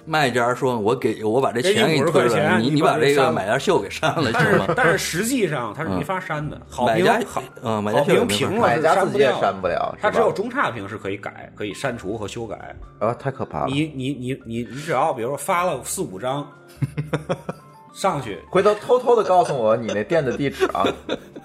[0.05, 4.65] 卖家说我给我把这钱给给你退了，你你把把这个买家秀给删了但是吗？
[4.75, 12.75] 但是实际上它是没法删的，好评买家好嗯买家评评了是买家自己也删不掉删不了，他只有中差评是可以改、可以删除和修改。
[12.99, 13.67] 啊，太可怕了。
[13.67, 16.47] 你你你你你只要比如说发了四五张
[17.97, 20.85] 上去，回头偷偷的告诉我你那店的地址啊，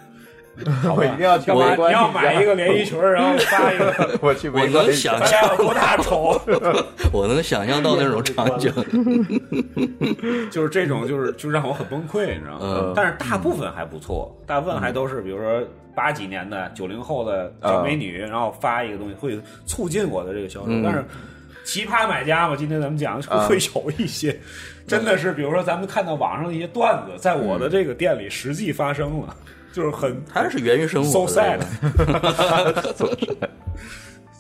[0.95, 1.59] 我一定要去你
[1.91, 5.25] 要买一个连衣裙，然后 发一个，我去我围观一能想下。
[5.25, 6.39] 大家有多大丑？
[7.11, 8.71] 我能想象到那种场景。
[10.51, 12.77] 就是这种，就是就让我很崩溃，你知道吗？
[12.83, 15.63] 嗯但是大部分还不错，大部分还都是比如说
[15.95, 20.67] 八几年的、九零后的小美女，然后发一个东西会促进我的这个销售。
[20.69, 21.03] 嗯但是
[21.65, 23.47] 奇葩买家嘛，今天咱们讲啊。
[23.47, 24.39] 会有一些，
[24.87, 29.37] 真的是比如说咱们看到网上的一些段子，在我的这个店里实际发生了，
[29.73, 31.61] 就是很它是源于生活 so sad，
[32.99, 33.49] 这个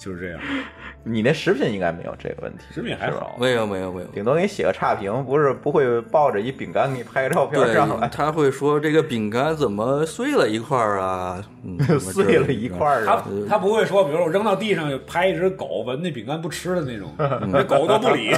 [0.02, 0.40] 就是这样。
[1.04, 4.06] 你那食品应该没有这个问题，食品还好，没有没有没有。
[4.08, 11.42] 顶多给你写个差评，不是不会抱着一饼干给你拍个照片对上来，，他会说这个饼干怎么碎了一块儿啊？
[12.00, 13.28] 碎了一块儿他啊。
[13.48, 17.12] 他不会说，比如说我扔到地上，拍一只狗闻那饼干不吃的那种，
[17.50, 18.32] 那狗都不理，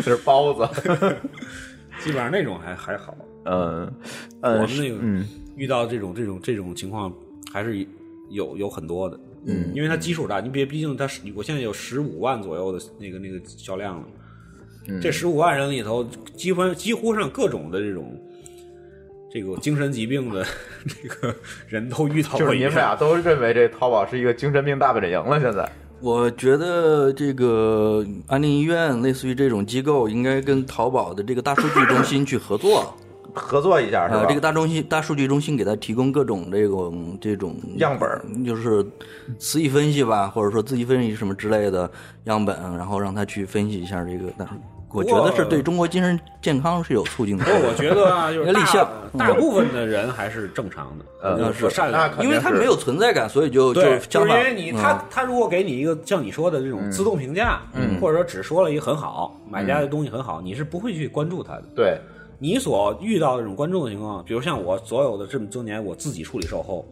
[0.00, 0.68] 是包子。
[2.00, 3.14] 基本上那种还还好。
[3.44, 3.92] 嗯，
[4.40, 5.26] 呃，我们那个嗯
[5.56, 7.12] 遇到这种这种这种情况
[7.52, 7.84] 还是
[8.30, 14.04] 有有很多的，嗯，因为它基数大，你别毕竟它是我现在有十五万左右的那个那个销量了，
[14.88, 16.04] 嗯这十五万人里头，
[16.36, 18.18] 几乎几乎上各种的这种。
[19.30, 20.42] 这个精神疾病的
[20.88, 21.34] 这个
[21.68, 25.70] 人都遇到就是你们俩都认为这淘宝是一个精神病大本营了，现在。
[26.00, 32.96] 我觉得这个安定医院类似于这种机构，应该跟淘宝的这个大数据中心去合作。
[33.34, 34.20] 合作一下是吧？
[34.20, 38.84] 呃，这个大中心大数据中心给他提供各种这种这种样本，就是
[39.38, 41.90] 词义分析吧，或者说字义分析什么之类的
[42.24, 44.32] 样本，然后让他去分析一下这个。
[44.36, 44.48] 但
[44.90, 47.50] 我觉得是对中国精神健康是有促进的不。
[47.50, 61.64] 我觉得啊，就是大立项大部分的人还是正常的，嗯呃是善良因为他没有存在感，所以就，就相反就是因为你他嗯他如果给你一个像你说的这种自动评价，嗯，或者说只说了一个很好，买家的东西很好，你是不会去关注他的。
[61.76, 62.00] 对，
[62.38, 66.86] 你所遇到的这种观众的情况，比如像我所有的这么多年，我自己处理售后，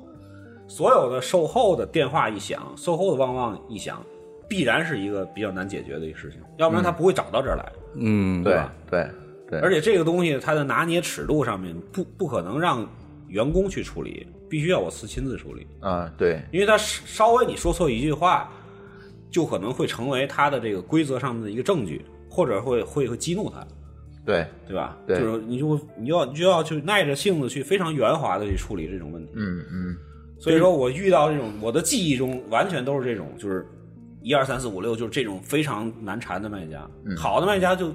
[0.67, 4.05] 所有的售后的电话一响，售后的旺旺一响，
[4.49, 7.73] 必然是一个比较难解决的一个事情，要不然他不会找到这儿来。
[7.95, 9.09] 嗯，对吧对
[9.49, 12.85] 对，而且这个东西它的拿捏尺度上面不不可能让
[13.29, 18.51] 员工去处理，必须要我自亲自处理，啊对，因为他稍微你说错一句话，
[19.31, 23.65] 就可能会成为他的这个规则上的一个证据，或者会会会激怒他。
[24.27, 24.99] 对，对吧？
[25.07, 29.33] 对就是你就会你要你就要去耐着性子去非常圆滑的去处理这种问题。
[29.37, 29.97] 嗯嗯，
[30.39, 33.65] 所以说我遇到这种我的记忆中完全都是这种，就是
[34.21, 36.85] 一二三四五六，就是这种非常难缠的卖家。
[37.05, 37.93] 嗯好的卖家就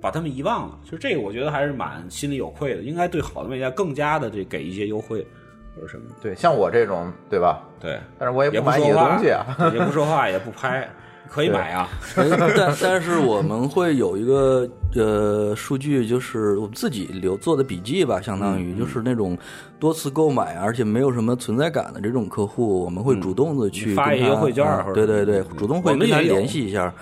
[0.00, 5.26] 把他们遗忘了，就这个我觉得还是蛮心里有愧的，应该对好的卖家更加的这给一些优惠
[5.74, 6.04] 或者什么。
[6.22, 7.62] 对，像我这种，对吧？
[7.78, 9.44] 对，但是我也也不买你说话的东西啊。
[9.74, 10.88] 也不说话， 也不拍，
[11.30, 11.88] 可以买啊。
[12.14, 19.36] 但但是我们会有一个呃数据，就是我们自己留做的笔记吧，相当嗯于就是那种
[19.78, 26.92] 多次购买而且没有什么存在感的这种客户，我们会主动的去嗯发一个优惠券啊对对对嗯，主动会跟他联系一下。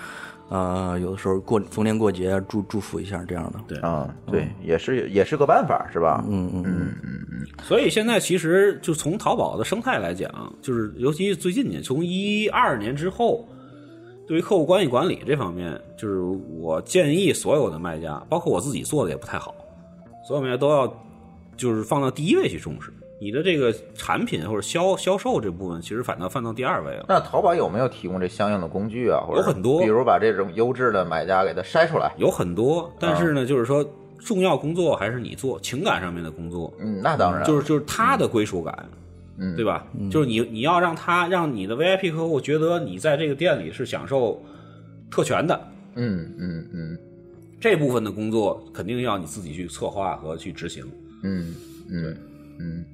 [0.47, 6.23] 呃，有的时候过逢年过节祝祝福一下这样的，对啊，对，也是也是个办法，是吧？
[6.29, 6.63] 嗯嗯
[7.03, 10.29] 嗯，所以现在其实就从淘宝的生态来讲，
[10.61, 13.49] 就是尤其是最近年，从一二年之后，
[14.27, 16.19] 对于客户关系管理这方面，就是
[16.59, 19.53] 我建议所有的卖家，包括我自己做的也不太好，
[20.27, 20.91] 所有卖家都要
[21.55, 22.91] 就是放到第一位去重视。
[23.17, 27.05] 你的这个产品或者销销售这部分，其实反倒放到第二位了。
[27.07, 29.21] 那淘宝有没有提供这相应的工具啊？
[29.25, 32.11] 或者有很多比如把这种优质的买家给它筛出来。
[32.17, 33.83] 有很多，但是呢，就是说
[34.19, 38.97] 重要工作还是你做，情感上面的工作，嗯，那当然，就是就是他的归属感，嗯
[39.55, 39.85] 对吧？
[40.09, 44.41] 就是你你要让他让你的 VIP 客户觉得你在这个店里是享受
[45.11, 45.59] 特权的，
[45.95, 46.97] 嗯嗯嗯
[47.59, 50.85] 这部分的工作肯定要你自己去策划和去执行，
[51.23, 51.55] 嗯
[51.89, 52.17] 嗯
[52.59, 52.85] 嗯，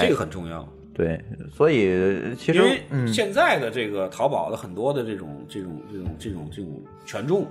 [0.00, 0.68] 这个很重要。
[0.94, 1.20] 对，
[1.52, 7.46] 所以其实因为嗯现在的这个淘宝的很多的这种这种这种这种这种权重，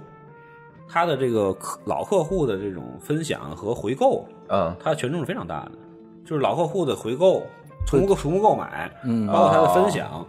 [0.88, 5.72] 它的这个客老客户的这种分享和回购，嗯它的权重是非常大的。
[6.26, 7.48] 就是老客户的回购，
[7.88, 10.24] 重复重复购买，嗯包括它的分享，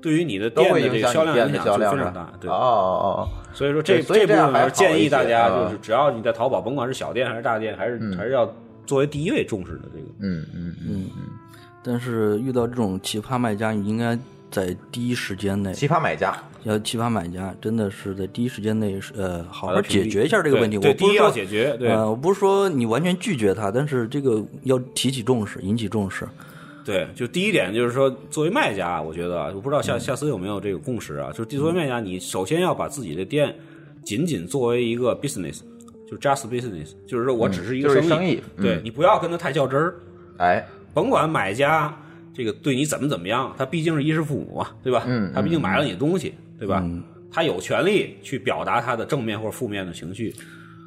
[0.00, 2.32] 对于你的都店的这个销量影响就非常大。
[2.40, 8.50] 对哦，哦哦所以说这所以这部这样还好分建议大家就是，只要你在淘宝，甭管是小店还是大店，还是还是要
[8.86, 10.06] 作为第一位重视的这个。
[10.20, 11.24] 嗯嗯嗯嗯，
[11.82, 14.18] 但是遇到这种奇葩卖家，你应该
[14.50, 20.78] 在第一时间内，奇葩买家，要奇葩买家真的是在第一时间内是呃好好解决一下这个问题。
[20.78, 26.26] 对对，第一要我不是说解决，对呃，我不是说你完全拒绝他，但是这个要提起重视，引起重视。
[26.84, 29.82] 对，就第一点就是说，作为卖家，我觉得啊，我不知道嗯。
[29.82, 33.54] 夏夏思有没有这个共识啊，就是作为卖家，你首先要把自己的店
[34.04, 35.60] 仅仅作为一个 business，
[36.10, 38.42] 就 just business，就是说我只是一个嗯就是生生意。
[38.56, 38.62] 嗯。
[38.62, 39.94] 对你不要跟他太较真儿，
[40.38, 41.94] 哎，甭管买家
[42.34, 45.04] 这个对你怎么怎么样，他毕竟是衣食父母嘛，对吧？
[45.06, 45.30] 嗯？
[45.34, 46.84] 他毕竟买了你的东西，对吧？
[47.30, 50.34] 他有权利去表达他的正面或者负面的情绪，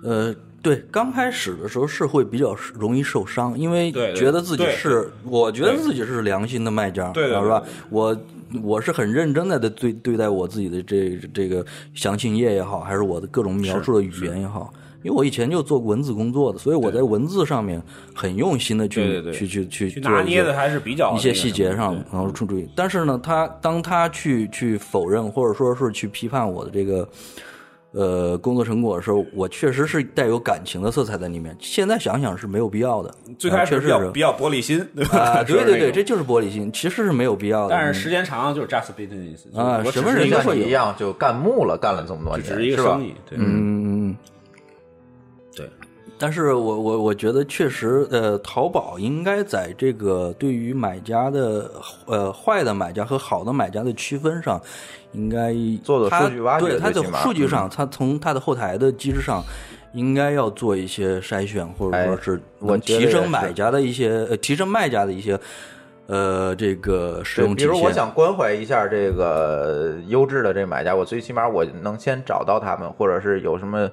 [0.04, 0.36] 呃，
[0.66, 7.62] 对，刚开始的时候是会比较容易受伤，因为觉得自己是，我觉得自己是良心的卖家，对是吧？
[7.92, 8.18] 我
[8.64, 11.64] 我是很认真的的对对待我自己的这这个
[11.94, 14.74] 详情页也好，还是我的各种描述的语言也好。
[15.04, 17.80] 因为我以前就做过文字工作的，所以我在文字上面
[18.16, 22.68] 很用心的去去去去去拿捏的还是比较一些细节上，然后出注意。
[22.76, 27.08] 但是呢，他当他去去否认或者说是去批判我的这个
[27.96, 31.56] 呃工作成果的时候，我确实是带有感情的色彩在里面。
[31.60, 35.18] 现在想想是没有必要的，最开始比较比较玻璃心，对吧？
[35.20, 36.16] 啊，对 对对，这这。
[36.16, 37.76] 就是玻璃心，其实是没有必要的。
[37.76, 43.04] 但是时间长了就是 just business 就是啊什么人都会一样，就干木了，干了这么多年，只是一个生？
[43.04, 44.16] 意，对，嗯嗯嗯。
[44.24, 44.35] 对，
[46.18, 51.70] 但是我我我觉得确实，呃，淘宝应该在这个对于买家的
[52.06, 54.60] 呃坏的买家和好的买家的区分上，
[55.12, 55.54] 应该
[55.84, 59.44] 做做它数据挖掘对它的数据上，它从它的后台的机制上，
[59.94, 65.38] 应该要做一些筛选，或者说哎是我能提升买家的一些呃提升卖家的一些
[66.08, 67.56] 呃这个使，用。
[67.56, 73.90] 比如我想关怀一下这个优质的这买家，我最起码我能先找到他们，或者是有什么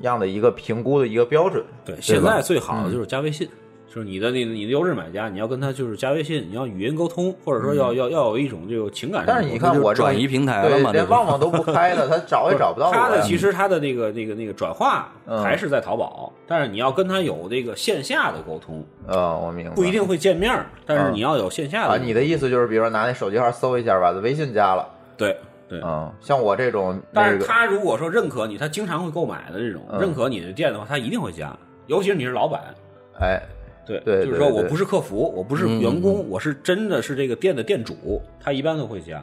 [0.00, 1.62] 样的一个评估的一个标准。
[1.84, 3.48] 对，现在最好的就是加微信，
[3.94, 9.24] 就是你的那个你的优质买家，你要跟他就是加微信，你要语音沟通，或者说要要要有一种这个情感。
[9.26, 12.92] 但是你看我这转移平台了对连旺旺都不开了，他找也找不到我。
[12.94, 20.50] 他的其实他的那个那个那个转化嗯还是在淘宝，但是你要跟他有这个线下的沟通，啊，我明白，不一定会见面，
[20.86, 21.92] 但是嗯你要有线下啊。
[21.92, 21.98] 的。
[21.98, 24.88] 你的意思就是，比如说拿那手机号搜一下，把他微信加了。
[25.18, 25.36] 对
[25.68, 25.82] 对。
[25.84, 31.54] 嗯，像我这种，但是他如果说认可你，他经常会购买的这种，嗯认可你的店的话，他一定会加，
[31.88, 32.62] 尤其是你是老板。
[33.20, 33.40] 哎，
[33.86, 39.22] 对，对就是说我不是客服，我不是员工，我是真的是这个店的店主，他一般都会加。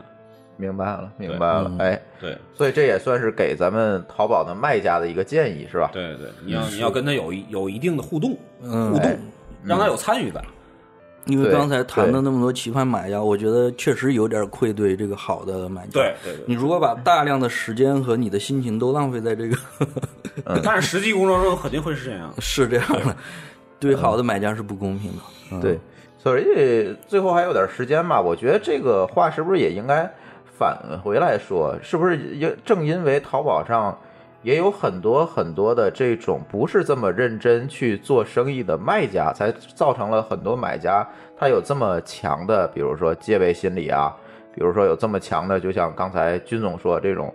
[0.57, 5.89] 明白了，明白了，哎，对所以这也算是给咱们淘宝的卖家的一个建议，是吧？
[5.93, 9.17] 对对，你要你要跟他有一有一定的互动，嗯互动哎，
[9.63, 10.43] 让他有参与感。
[10.43, 10.49] 对
[11.35, 15.91] 因为刚才谈的那么多奇葩买家，我觉得确实有点愧对这个好的买家。
[15.93, 19.57] 对对对你如果把大量的时间和你的心情都浪费在这个，
[20.63, 22.33] 但是实际工作中肯定会是这样。
[22.39, 23.15] 是这样的，
[23.79, 25.17] 对好的买家是不公平的。
[25.51, 25.79] 嗯对，
[26.17, 30.07] 所以最后还有点时间吧，我觉得这个话是不是也应该
[30.45, 31.75] 返回来说？
[31.81, 33.97] 是不是也正因为淘宝上
[34.43, 41.07] 也有很多很多的这种不是这么认真去做生意的卖家，才造成了很多买家
[41.37, 44.15] 他有这么强的，比如说戒备心理啊，
[44.53, 47.33] 比如说有这么强的，就像刚才军总说这种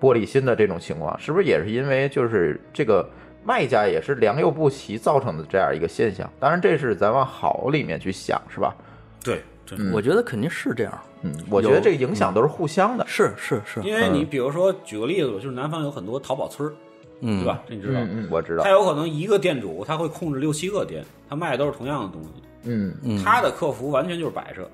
[0.00, 3.08] 玻璃心的这种情况，是不是也是因为就是这个
[3.44, 6.28] 卖家也是良莠不齐造成的这样一个现象？
[6.40, 8.74] 当然，这是咱往好里面去想，是吧？
[9.22, 10.98] 对，对，我觉得肯定是这样。
[11.22, 13.04] 嗯，我觉得这个影响都是互相的。
[13.06, 16.74] 是是是，因为你比如说举个例子，就是南方有很多淘宝村儿，
[17.20, 17.62] 嗯，对吧？
[17.68, 18.70] 这你知道嗯，嗯，我知道他。
[18.70, 22.28] 有可能一个店主他会控制六七个店，他卖的都是同样的东西，
[22.64, 24.68] 嗯嗯他的客服完全就是摆设，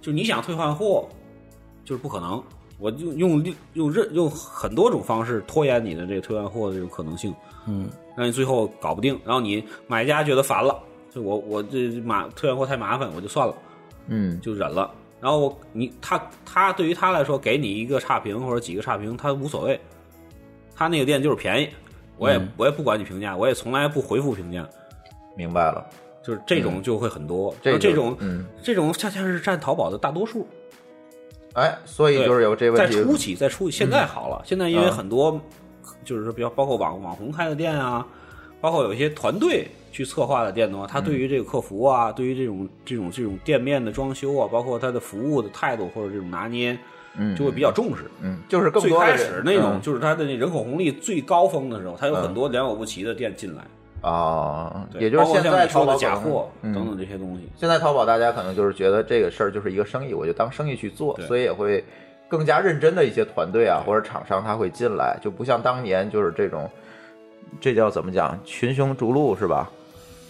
[0.00, 1.08] 就你想退换货，
[1.84, 2.42] 就是不可能。
[2.78, 7.32] 我就用用任用很多种方式拖延你的这个退换货的这种可能性，
[7.66, 10.78] 嗯，让你最后搞不定，然后你买家觉得烦了，
[11.14, 13.54] 就我我这麻退换货太麻烦，我就算了，
[14.08, 14.40] 嗯。
[14.40, 14.90] 就忍了。
[15.20, 19.80] 然后我你他他对于他来说，给你一个差评或者几个差评，他无所谓，
[20.74, 21.68] 他那个店就是便宜，
[22.18, 24.68] 我也、我也不管你评价，我也从来不回复评价，
[25.36, 25.86] 明白了。
[26.24, 30.46] 就是这种就会很多，这这种嗯，这种恰恰是占淘宝的大多数。
[31.54, 32.88] 哎，所以就是有这问在。
[32.88, 35.40] 初期，在初期，现在好了，现在因为嗯很多
[36.04, 38.06] 就是说比较包括网网红开的店啊，
[38.60, 46.78] 包括有一些团队去策划的店的话，他对于这个客服啊，对于这种这种这种店面的装修啊，包括他的服务的态度或者这种拿捏，
[47.16, 48.04] 嗯就会比较重视。
[48.22, 53.62] 嗯，就是更最开始那种嗯就是他的那人口红利最高峰的时候，他有很多良莠不齐的店进来，
[54.00, 57.48] 啊，对也就是现在淘宝假货嗯等等这些东西。
[57.56, 61.84] 现在淘宝大家可能就是觉得这个事儿就是一个生意，我就当生意去做，所以也会
[62.32, 66.66] 更加认真的一些团队啊或者厂商他会进来，就不像当年就是这种，
[67.60, 69.70] 这叫怎么讲群雄逐鹿是吧？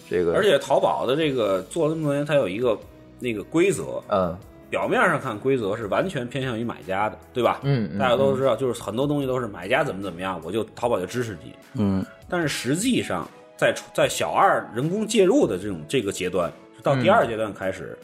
[0.09, 2.77] 这个而且淘宝的这个做了这么多年，它有一个
[3.19, 4.37] 那个规则，嗯
[4.69, 7.61] 表面上看规则是完全偏向于买家的，对吧？
[7.63, 11.53] 嗯嗯大家都知道，就是很多东西都是买家怎么怎么样，我就淘宝就支持你。
[11.75, 13.25] 嗯但是实际上，
[13.55, 16.51] 在在小二人工介入的这种这个阶段，
[16.81, 17.97] 到第二阶段开始，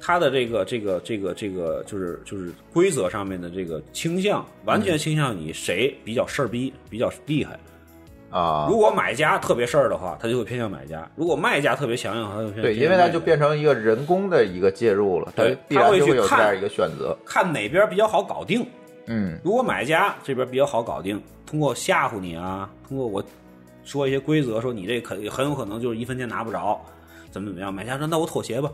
[0.00, 7.58] 它的这个这个这个这个就是就是规则上面的这个倾向，完全倾向你谁比较事儿逼，比较厉害。
[8.30, 17.16] 啊如，果买家特别事儿的话，他就会偏向买家；如果卖家特别强硬，他就偏对，因为它就变成一个人工的一个介入了，它对他会去看样一个选择。
[17.24, 18.64] 看哪边比较好搞定。
[19.06, 23.24] 嗯如果买家这边比较好搞定，通过吓唬你啊，通过我
[23.82, 26.78] 说一些规则，说你这可很有可能就是一分钱拿不着，
[27.30, 28.70] 怎么怎么样，买家说那我妥协吧，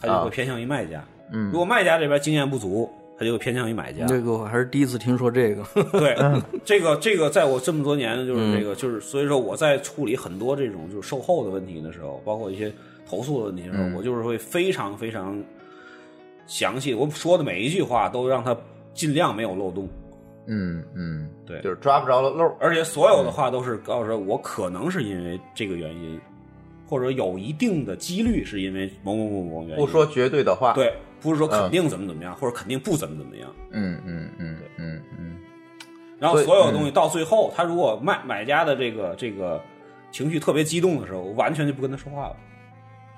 [0.00, 1.04] 他就啊会偏向于卖家。
[1.32, 4.06] 嗯如果卖家这边经验不足，他就会偏向于买家。
[4.06, 5.62] 这个我还是第一次听说这个。
[5.92, 6.16] 对，
[6.64, 12.72] 这个这个，在我这么多年，就是这个，就是所以说我在处理很多这种就是售后的问题的时候，包括一些
[13.06, 15.40] 投诉的问题的时候，嗯我就是会非常非常
[16.46, 18.56] 详细，我说的每一句话都让他
[18.92, 19.88] 尽量没有漏洞，
[20.46, 22.52] 嗯嗯，对就是抓不着了漏。
[22.58, 26.20] 而且所有的话都是告诉他我可能是因为这个原因，
[26.90, 33.48] 或者有一定的几率是因为某某某某原因，不说绝对的话。，对，不是说肯定怎么怎么样，或者肯定不怎么怎么样。
[33.70, 35.36] 嗯嗯嗯嗯嗯
[36.18, 39.62] 然后所有的东西到最后，他如果卖买家的这个这个
[40.10, 42.36] 情绪特别激动的时候，我完全就不跟他说话了，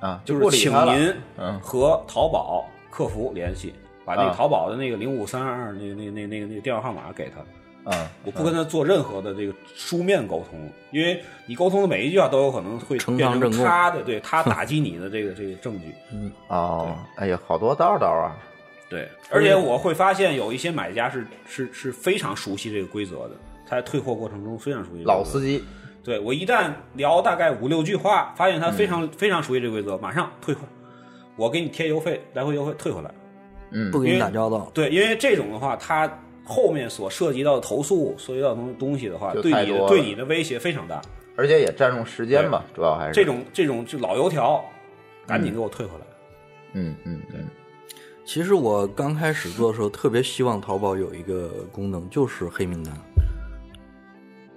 [0.06, 3.72] 啊，就是请您嗯和淘宝客服联系，
[4.04, 7.42] 把那淘宝的那个零五三二那那个那个那个那个电话号码给他。
[7.84, 15.92] 嗯，我不跟他做任何的这个书面沟通，因为你沟通的每一句话都有可能会变成他的对他打击你的这个这个证据。
[16.12, 18.36] 嗯哦，哎呀，好多道道啊。
[18.88, 23.30] 对，而且我会发现有一些买家是是是非常熟悉这个规则的，
[23.66, 25.02] 他在退货过程中非常熟悉。
[25.04, 25.64] 老司机，
[26.04, 30.60] 对我一旦聊大概五六句话，发现他非常、非常熟悉这个规则，马上退货，
[31.36, 33.10] 我给你贴邮费，来回邮费退回来。
[33.70, 34.70] 嗯不给你打交道。
[34.74, 36.06] 对，因为这种的话，他
[36.44, 41.00] 后面所涉及到的投诉、涉及到的东东西的话，对你对你的威胁非常大。
[41.34, 44.62] 而且也占用时间吧，主要还是这，种这种就老油条，
[45.26, 46.06] 赶紧给我退回来。
[46.74, 47.46] 嗯嗯嗯，
[48.24, 52.94] 其实我刚开始做的时候，特别希望淘宝有一个功能，就是黑名单。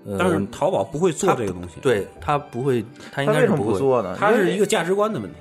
[0.06, 3.80] 呃、但是淘宝不会做这个东西，，对他不会，他应他为什么该是不会。
[3.80, 4.16] 做呢？
[4.20, 5.38] 它是一个价值观的问题。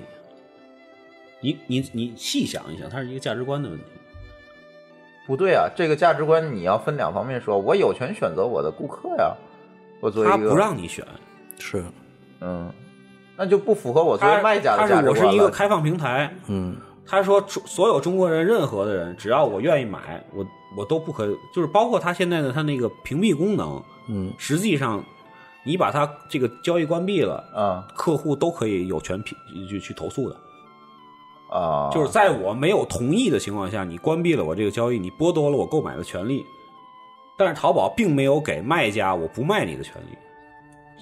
[1.40, 3.84] 你你你细想一想，它是一个价值观的问题。
[5.26, 9.34] 不对啊，这个价值观你要分两方面说，我有权选择我的顾客呀，
[10.00, 11.04] 我作为它一个不让你选，
[11.58, 11.82] 是，
[12.40, 12.70] 嗯，
[13.36, 15.14] 那就不符合我作为卖家的价值观我。
[15.14, 20.46] 是一个开放平台，嗯，他说所有中国人任何的人，只要我愿意买，我
[20.76, 25.02] 我都不可，就是包括他现在的他那个屏蔽功能，嗯，实际上
[25.64, 29.34] 你把他这个交易关闭了，啊客户都可以有权批
[29.66, 30.36] 去去投诉的。
[31.50, 36.44] 啊，就是在我没有同意的情况下，你关闭了我这个交易，你剥夺了我购买的权利。
[37.36, 40.16] 但是淘宝并没有给卖家我不卖你的权利，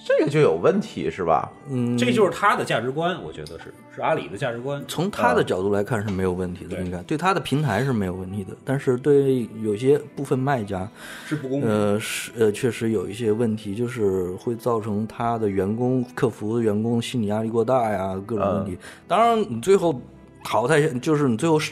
[0.03, 1.51] 这个就有问题是吧？
[1.69, 4.83] 嗯，这就是他的价值观，我觉得是是阿里的价值观。
[4.87, 8.51] 从他的角度来看是没有问题的，应该对他的平台是没有问题的。
[8.65, 10.89] 但是对有些部分卖家，
[11.27, 11.69] 是不公平。
[11.69, 18.75] 呃，是呃，确实有一些问题，就是会造成他的员工、客服的员工心理压力过大呀，各种问题。
[19.07, 20.01] 当然，你最后
[20.43, 21.71] 淘汰，就是你最后是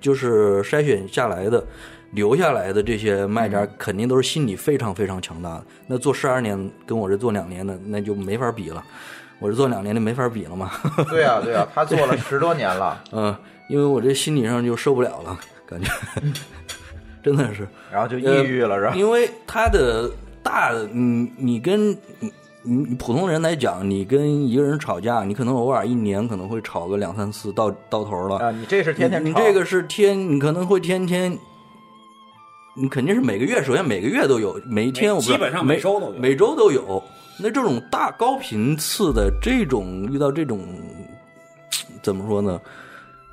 [0.00, 1.64] 就是筛选下来的。
[2.12, 5.64] 留下来的这些卖家肯定都是心理非常非常强大的。
[5.86, 8.82] 那做十二年跟我这做两年的，那就没法比了。
[9.38, 10.72] 我这做两年的没法比了嘛。
[11.08, 13.32] 对啊对啊， 他做了十多年了， 嗯，
[13.68, 15.88] 因为我这心理上就受不了了，感觉
[17.22, 17.68] 真的是。
[17.92, 18.92] 然后就抑郁了是吧？
[18.96, 20.10] 因为他的
[20.42, 21.96] 大，你你跟
[22.62, 28.36] 你你普通人来讲，你跟一个人吵架，你可能偶尔一年可能会吵个两三次，到到头了。
[28.36, 31.36] 啊，你这是天天吵你你这个是天，你可能会天天，
[32.76, 37.02] 你肯定是每个月，首先每个月都有，每一天我不知道基本上每每周都有每周都有。
[37.38, 40.60] 那这种大高频次的这种遇到这种
[42.02, 42.60] 怎么说呢？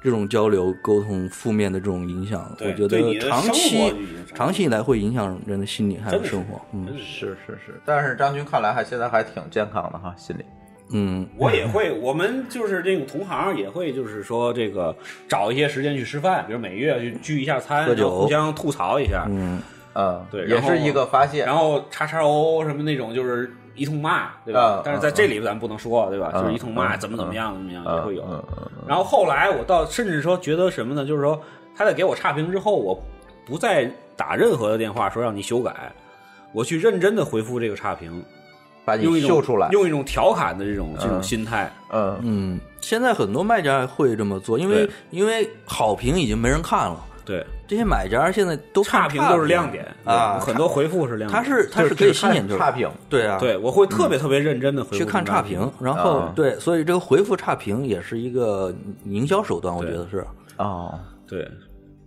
[0.02, 3.94] 这种交流沟通负面的这种影响，我觉得长期
[4.34, 6.62] 长期以来会影响人的心理还有生活。
[6.74, 10.46] 嗯是是是，但是张军看来还现在还挺健康的哈，心理。
[10.90, 14.96] 嗯，我也会，我们就是这个同行也会，就是说这个
[15.28, 19.26] 找一些时间去吃饭，比如每月去聚一下餐，喝酒然后互相吐槽一下。
[19.28, 19.62] 嗯，
[19.96, 21.44] 嗯，对也是一个发泄。
[21.44, 24.78] 然后叉叉 O 什么那种就是一通骂，对吧？
[24.80, 26.32] 嗯但是在这里咱不能说，对吧？
[26.34, 28.24] 嗯就是一通骂，嗯怎么怎么样怎么样嗯也会有。
[28.24, 31.06] 嗯嗯然后后来我到甚至说觉得什么呢？
[31.06, 31.42] 就是说
[31.76, 33.00] 他在给我差评之后，我
[33.46, 35.92] 不再打任何的电话说让你修改，
[36.52, 38.24] 我去认真的回复这个差评，
[38.84, 39.70] 把你秀出来。
[39.72, 41.72] 用一种调侃的这种这种嗯心态。
[41.92, 51.44] 嗯嗯，现在很多卖家会这么做，因为因为好评已经没人看了，对，这些买家现在都差评都是亮点啊，很多回复是亮点。
[51.44, 60.26] 他是他是可以吸引就是差评，对啊，对我会特别特别认真的回复去看差评，然后啊对，所以这个回复差评也是一个营销手段，我觉得是。
[60.58, 60.98] 哦，
[61.28, 61.48] 对，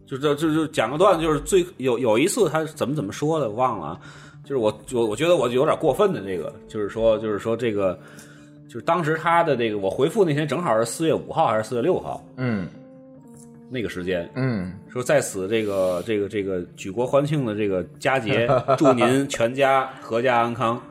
[0.07, 4.01] 就这就就讲个段子，就是最有有一次他怎么怎么说的忘了啊，
[4.43, 7.97] 就是我我我觉得我有点过分的这个，就是说就是说这个，
[8.67, 12.67] 就是当时他的这个我回复那天正好是四月五号还是四月六号嗯
[13.71, 20.83] 那个时间，嗯，说在此这个这个这个举国欢庆的这个佳节，祝您 全家阖家安康。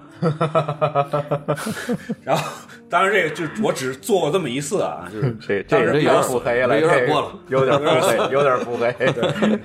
[2.23, 2.43] 然后，
[2.89, 8.91] 当然这个就我只做过这么一次啊，就是这这有点腹黑了，有点过了有点腹黑， 有点腹黑。
[9.13, 9.59] 对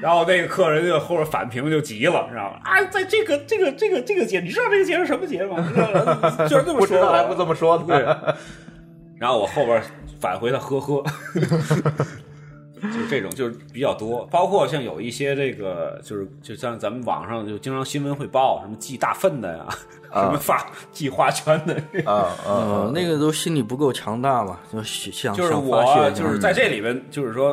[0.00, 2.60] 然后那个客人就后边反评就急了，知道吗？
[2.64, 5.56] 啊，在这个这个这个这个节，你知道这个节是什么节吗？
[6.48, 7.84] 就是这么说，不知道还不这么说呢。
[7.86, 8.34] 对。
[9.22, 9.80] 然后我后边
[10.18, 11.00] 返回他呵呵，
[12.82, 19.64] 就是这种就是比较多，包括像有一些这个就是就像咱们网上就经常新闻会报什么系大粪的呀，
[20.12, 27.52] 什么发系花圈的，啊啊呃，那个都心理不够强大嘛，就想就是我就是在这里边，就是说，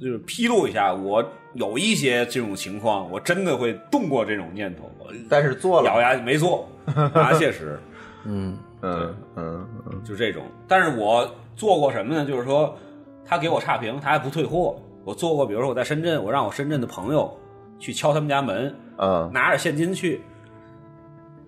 [0.00, 5.86] 就是披露一下，我有一些这种情况，我真的会动过这种念头，我但是做了。
[5.86, 6.66] 咬了，牙没做，
[7.12, 7.78] 拿切实，
[8.24, 10.44] 嗯嗯嗯嗯就这种。
[10.68, 12.24] 但是我做过什么呢？
[12.24, 12.76] 就是说，
[13.24, 14.80] 他给我差评，他还不退货。
[15.04, 17.34] 我做过，比如说我在深圳，我让我深圳的朋友
[17.78, 20.20] 去敲他们家门，嗯拿着现金去，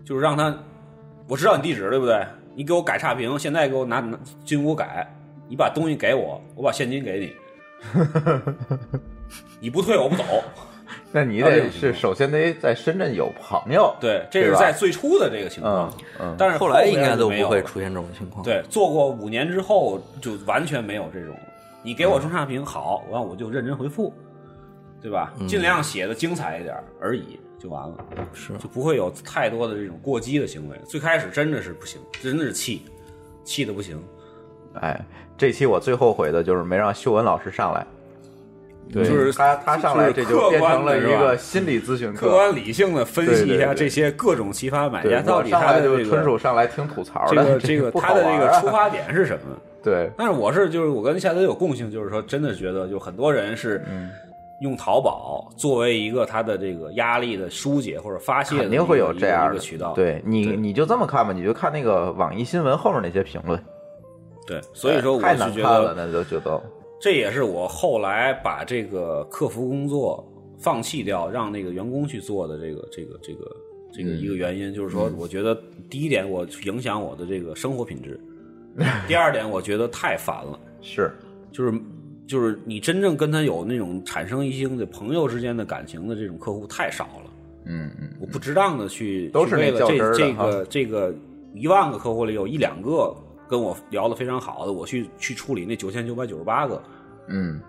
[0.04, 0.54] 就是让他，
[1.28, 2.26] 我知道你地址对不对？
[2.54, 5.06] 你给我改差评，现在给我拿拿进屋改，
[5.48, 7.32] 你把东西给我，我把现金给你，
[9.60, 10.24] 你不退我不走。
[11.12, 21.36] 那你得是首先得在深圳有朋友，对，这是在最初的这个情况嗯，嗯，但是后来应该都不会出现这种情况。，对，做过五年之后就完全没有这种，
[21.82, 24.12] 你给我中差评好，完我就认真回复，
[25.02, 25.34] 对吧？
[25.46, 27.96] 尽量写的精彩一点而已，就完了，
[28.32, 30.80] 是就不会有太多的这种过激的行为。
[30.86, 32.86] 最开始真的是不行，真的是气，
[33.44, 34.02] 气的不行。
[34.80, 34.98] 哎，
[35.36, 37.86] 这期我最后悔的就是没让秀文老师上来，
[38.90, 42.28] 对，就是他他上来这就变成了一个心理咨询课。
[42.28, 49.56] 客观理性的分析一下这些各种奇葩买，家到底他的纯属上来听吐槽的，这个 这个他的这个出发点是什么？
[49.84, 54.10] 对，但是我是就是我跟夏德有共性，就是说真的觉得就很多人是嗯。
[54.60, 59.92] 用淘宝作为一个他的这个压力的疏解或者发泄肯定会有这样的渠道。
[59.92, 63.60] 对你，你就这么看吧，你就看那个网易新闻后面那些评论，
[64.46, 66.62] 对，所以说我太是觉难看了，得那就觉得
[67.02, 70.24] 这也是我后来把这个客服工作
[70.56, 73.56] 放弃掉，让那个员工去做的这个这个这个
[73.92, 78.20] 这个嗯一个原因，就是说我觉得第一点我影响我的这个生活品质，
[79.08, 80.56] 第二点我觉得太烦了。
[80.80, 81.10] 是
[81.50, 81.76] 就是
[82.24, 87.30] 就是你真正跟他有那种产生一些的朋友之间的感情的这种客户太少了。
[87.64, 91.12] 嗯嗯，我不值当的去都是为了那较真儿这这个这个
[91.52, 93.12] 一万个客户里有一两个
[93.52, 96.82] 跟我聊的非常好的，我去去处理那九千九百九十八个。
[97.26, 97.60] 嗯，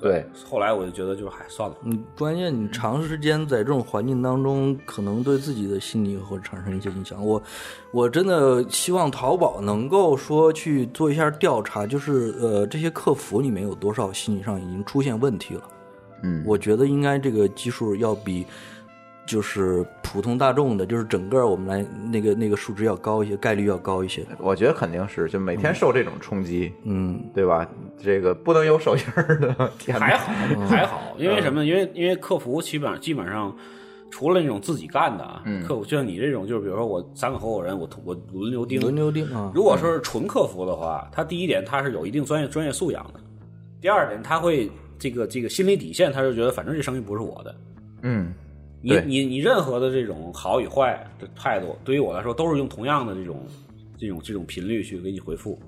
[0.00, 7.26] 对，后来我就觉得就是嗨算了，嗯，关键你长时间在这种环境当中，可能对自己的心理会产生一些影响。
[7.26, 7.42] 我
[7.90, 15.62] 我真的希望淘宝能够说去做一下调查，就是呃，这些客服里面有多少心理上已经出现问题了。
[16.22, 18.46] 嗯，我觉得应该这个基数要比
[19.26, 24.24] 就是普通大众的，就是整个我们来那个那个数值要高一些，概率要高一些。
[24.38, 27.68] 我觉得肯定是，就每天受这种冲击，嗯，对吧？
[28.02, 30.32] 这个不能有手印儿的，天还好
[30.68, 31.64] 还好，因为什么？
[31.64, 33.54] 因为因为客服基本上基本上。
[34.14, 39.50] 除了那种自己干的啊，嗯客服就像你这种，就是比如说我三个合伙人，我我轮流盯，轮流盯啊。
[39.54, 43.20] 如果说是纯客服的话，他第一点他是有一定专业专业素养的，
[43.80, 47.54] 第二点他会这个这个心理底线，他就觉得反正这生意不是我的，
[48.02, 48.34] 嗯，
[48.82, 53.46] 你你你任何的这种好与坏的态度，对于我来说都是用同样的这种
[53.96, 55.58] 这种这种频率去给你回复，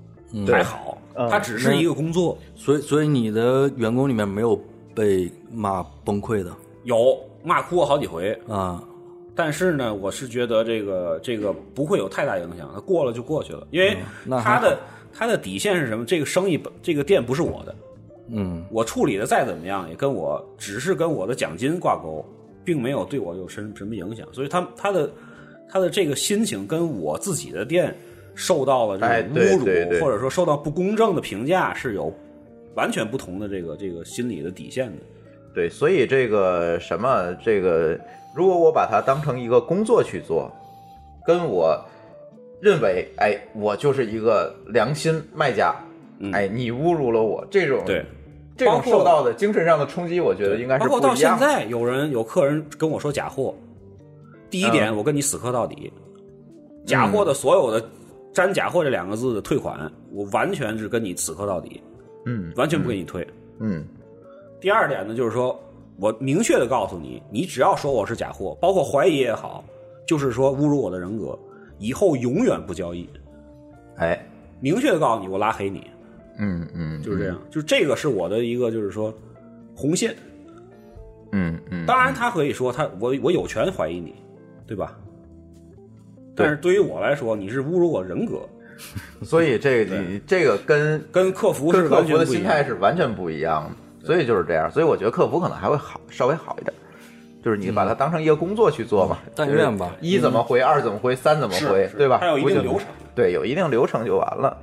[0.47, 0.97] 还好，
[1.29, 4.59] 它只是一个工作，所以所以你的员工里面没有
[4.93, 6.55] 被骂崩溃的？
[6.83, 8.83] 有骂哭过好几回，啊？
[9.33, 14.79] 但是呢，我是觉得这个这个不会有太大影响，它过了就过去了，因为那还它的
[15.13, 16.05] 它的底线是什么？
[16.05, 17.75] 这个生意本这个店不是我的，
[18.29, 18.63] 嗯。
[18.71, 22.25] 我处理的再怎么样，也跟我只是跟我的奖金挂钩，
[22.65, 25.09] 并没有对我有什什么影响，所以他他的
[25.69, 27.95] 他的这个心情跟我自己的店
[28.33, 32.13] 受到了这哎种侮辱，或者说受到不公正的评价是有
[32.73, 34.97] 完全不同的这个这个心理的底线的。
[35.53, 37.97] 对，所以这个什么，这个
[38.35, 40.51] 如果我把它当成一个工作去做，
[41.25, 41.79] 跟我
[42.59, 45.73] 认为，哎，我就是一个良心卖家，
[46.33, 48.05] 哎，你侮辱了我，这种嗯对，
[48.57, 51.13] 这种受到的精神上的冲击，我觉得应该是包括到。
[51.13, 53.53] 现在，有人有客人跟我说假货，
[54.49, 55.91] 第一点，我跟你死磕到底，
[56.85, 57.85] 假货的所有的
[58.33, 61.81] 沾假货这两个字的退款，我完全是跟你死磕到底，
[62.25, 63.27] 嗯完全不给你退。
[63.59, 63.85] 嗯
[64.61, 65.59] 第二点呢，就是说
[65.97, 69.63] 我明确的告诉你，你只要说我是假货，包括怀疑也好，
[70.07, 71.37] 就是说侮辱我的人格，
[71.77, 73.07] 以后永远不交易。
[73.97, 74.27] 哎，
[74.59, 75.85] 明确的告诉你，我拉黑你，
[76.37, 77.39] 嗯嗯，就是这样。
[77.49, 79.13] 就是这个是我的一个，就是说
[79.75, 80.15] 红线。
[81.31, 84.15] 嗯嗯，当然，他可以说他我我有权怀疑你，
[84.65, 84.97] 对吧？
[86.35, 88.41] 但是对于我来说，你是侮辱我人格，
[89.23, 92.75] 所以这个你这个跟跟客服是跟客完服的心态全不一样。
[92.75, 93.71] 是完全不一样
[94.01, 94.71] 的，所以就是这样。
[94.71, 96.73] 所以我觉得客服可能还会好，稍微好一点。
[97.43, 102.17] 就是你把它当成一个工作去做嘛，但愿吧一怎么回，二怎么回，三怎么回，对吧？
[102.19, 102.87] 它有一定流程。
[103.13, 104.57] 对，有一定流程就完了。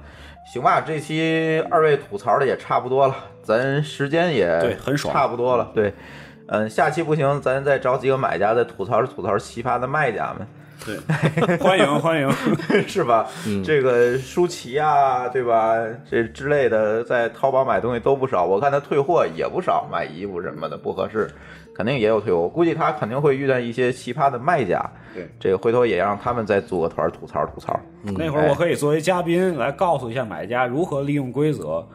[0.53, 5.70] 行吧，这期二位吐槽的也差不多了，咱时间也对很爽差不多了。
[5.74, 5.95] 对，
[6.47, 10.47] 嗯，下期不行，咱再找几个买家再吐槽吐槽奇葩的卖家们。
[10.85, 12.31] 对，欢迎欢迎。
[12.87, 13.27] 是吧？
[13.65, 15.74] 这个舒淇啊，对吧？
[16.11, 21.31] 这之类的，在淘宝买东西都不少，我看他退货也不少，买衣服什么的不合适，
[21.74, 22.40] 肯定也有退货。
[22.40, 24.82] 我估计他肯定会遇到一些奇葩的卖家。
[25.15, 27.78] 对，这个回头也让他们再组个团吐槽吐槽。
[28.03, 31.86] 那会儿我可以作为嘉宾来告诉一下买家如何利用规则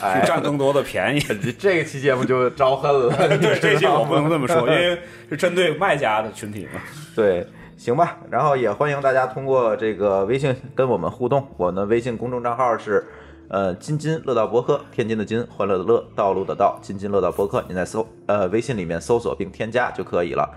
[0.00, 1.20] 哎去占更多的便宜。
[1.42, 3.16] 这这个期节目就招恨了。
[3.38, 5.00] 对，这期我不能这么说，因为为
[5.30, 6.80] 是针对卖家的群体嘛。
[7.16, 7.46] 对，
[7.76, 8.18] 行吧。
[8.30, 13.04] 然后也欢迎大家通过这个微信跟我们互动，我们的微信公众账号是。
[13.48, 20.48] 呃，津津乐道播客，天津的津，欢乐的乐，道路的道，津津乐道播客，您在搜呃微信里面搜索并添加就可以了。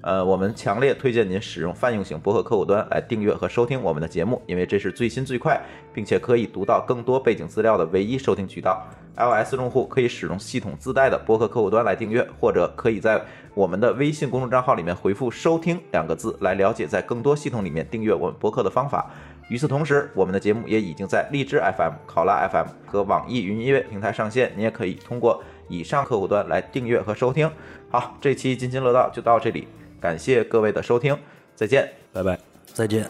[0.00, 5.60] 呃，我们强烈推荐您使用泛用型播客客户端来订阅和收听我们的节目，因为这是最新最快，
[5.92, 8.82] 并且可以读到更多背景资料的唯一收听渠道。
[9.16, 13.20] iOS 用户可以使用系统自带的播客客户端来订阅，或者可以在
[13.52, 19.10] 我们的微信公众账号里面回复“收听”两个字来了解在更多系统里面订阅我们播客的方法。
[19.48, 27.50] 与此同时，我们的节目也已经在荔枝 FM、考拉 FM 和网易云音乐平台上线，你也可以通过以上客户端来订阅和收听。
[27.90, 29.66] 好，这期津津乐道就到这里，
[30.00, 31.18] 感谢各位的收听，
[31.54, 31.90] 再见。
[32.12, 32.38] 拜拜。
[32.74, 33.08] 再见。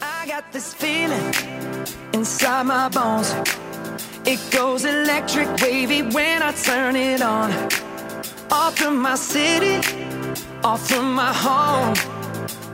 [0.00, 1.32] I got this feeling
[2.12, 3.32] inside my bones.
[4.24, 7.50] It goes electric wavy when I turn it on.
[8.50, 9.80] Off from my city,
[10.62, 12.17] off from my home.